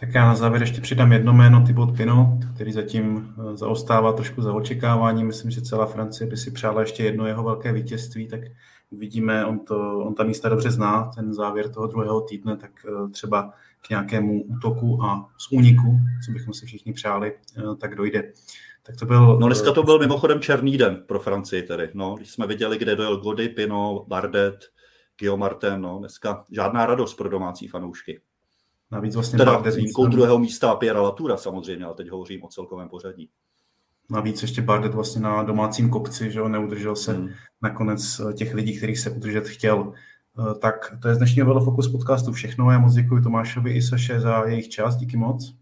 Tak 0.00 0.14
já 0.14 0.26
na 0.26 0.34
závěr 0.34 0.62
ještě 0.62 0.80
přidám 0.80 1.12
jedno 1.12 1.32
jméno, 1.32 1.64
Thibaut 1.66 1.96
Pinot, 1.96 2.44
který 2.54 2.72
zatím 2.72 3.34
eh, 3.38 3.56
zaostává 3.56 4.12
trošku 4.12 4.42
za 4.42 4.52
očekávání. 4.52 5.24
Myslím, 5.24 5.50
že 5.50 5.62
celá 5.62 5.86
Francie 5.86 6.30
by 6.30 6.36
si 6.36 6.50
přála 6.50 6.80
ještě 6.80 7.04
jedno 7.04 7.26
jeho 7.26 7.44
velké 7.44 7.72
vítězství, 7.72 8.28
tak 8.28 8.40
uvidíme, 8.90 9.46
on, 9.46 9.58
to, 9.58 9.98
on 9.98 10.14
ta 10.14 10.24
místa 10.24 10.48
dobře 10.48 10.70
zná, 10.70 11.10
ten 11.14 11.34
závěr 11.34 11.68
toho 11.68 11.86
druhého 11.86 12.20
týdne, 12.20 12.56
tak 12.56 12.70
eh, 12.88 13.08
třeba 13.10 13.52
k 13.86 13.90
nějakému 13.90 14.42
útoku 14.42 15.02
a 15.02 15.28
z 15.38 15.52
úniku, 15.52 15.98
co 16.26 16.32
bychom 16.32 16.54
si 16.54 16.66
všichni 16.66 16.92
přáli, 16.92 17.32
eh, 17.58 17.76
tak 17.80 17.94
dojde. 17.94 18.32
Tak 18.82 18.96
to 18.96 19.06
byl... 19.06 19.38
No 19.38 19.46
dneska 19.46 19.72
to 19.72 19.82
byl 19.82 19.98
mimochodem 19.98 20.40
černý 20.40 20.78
den 20.78 21.04
pro 21.06 21.20
Francii 21.20 21.62
tedy. 21.62 21.90
No, 21.94 22.14
když 22.14 22.30
jsme 22.30 22.46
viděli, 22.46 22.78
kde 22.78 22.96
dojel 22.96 23.16
Gody, 23.16 23.48
Pino, 23.48 24.04
Bardet, 24.08 24.64
Guillaume 25.20 25.40
Martin, 25.40 25.80
no, 25.80 25.98
dneska 25.98 26.44
žádná 26.50 26.86
radost 26.86 27.14
pro 27.14 27.28
domácí 27.28 27.68
fanoušky. 27.68 28.20
Navíc 28.90 29.14
vlastně 29.14 29.38
teda 29.38 29.52
Bardet 29.52 29.72
s 29.72 29.76
výjimkou 29.76 30.06
druhého 30.06 30.38
místa 30.38 30.74
Pierre 30.74 31.00
Latoura 31.00 31.36
samozřejmě, 31.36 31.84
ale 31.84 31.94
teď 31.94 32.08
hovořím 32.08 32.44
o 32.44 32.48
celkovém 32.48 32.88
pořadí. 32.88 33.30
Navíc 34.10 34.42
ještě 34.42 34.62
Bardet 34.62 34.94
vlastně 34.94 35.22
na 35.22 35.42
domácím 35.42 35.90
kopci, 35.90 36.30
že 36.30 36.40
ho 36.40 36.48
neudržel 36.48 36.96
se 36.96 37.12
hmm. 37.12 37.28
nakonec 37.62 38.20
eh, 38.20 38.32
těch 38.32 38.54
lidí, 38.54 38.76
kterých 38.76 38.98
se 38.98 39.10
udržet 39.10 39.48
chtěl. 39.48 39.92
Eh, 40.38 40.54
tak 40.54 40.96
to 41.02 41.08
je 41.08 41.14
z 41.14 41.18
dnešního 41.18 41.46
Velofokus 41.46 41.88
podcastu 41.88 42.32
všechno. 42.32 42.70
Já 42.70 42.78
moc 42.78 42.94
děkuji 42.94 43.22
Tomášovi 43.22 43.72
i 43.72 43.82
Saše 43.82 44.20
za 44.20 44.44
jejich 44.44 44.68
čas. 44.68 44.96
Díky 44.96 45.16
moc. 45.16 45.54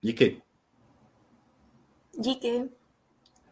Díky. 0.00 0.42
Díky. 2.20 2.62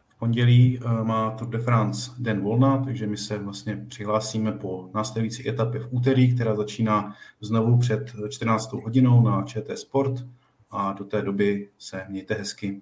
V 0.07 0.19
pondělí 0.19 0.79
eh, 0.79 1.03
má 1.03 1.31
Tour 1.31 1.49
de 1.49 1.59
France 1.59 2.11
den 2.19 2.41
volna, 2.41 2.83
takže 2.83 3.07
my 3.07 3.17
se 3.17 3.37
vlastně 3.37 3.85
přihlásíme 3.89 4.51
po 4.51 4.89
následující 4.93 5.49
etapě 5.49 5.81
v 5.81 5.87
úterý, 5.91 6.35
která 6.35 6.55
začíná 6.55 7.15
znovu 7.41 7.77
před 7.77 8.11
14. 8.29 8.73
hodinou 8.73 9.21
na 9.21 9.43
ČT 9.43 9.77
Sport 9.77 10.25
a 10.71 10.93
do 10.93 11.05
té 11.05 11.21
doby 11.21 11.69
se 11.77 12.05
mějte 12.09 12.33
hezky. 12.33 12.81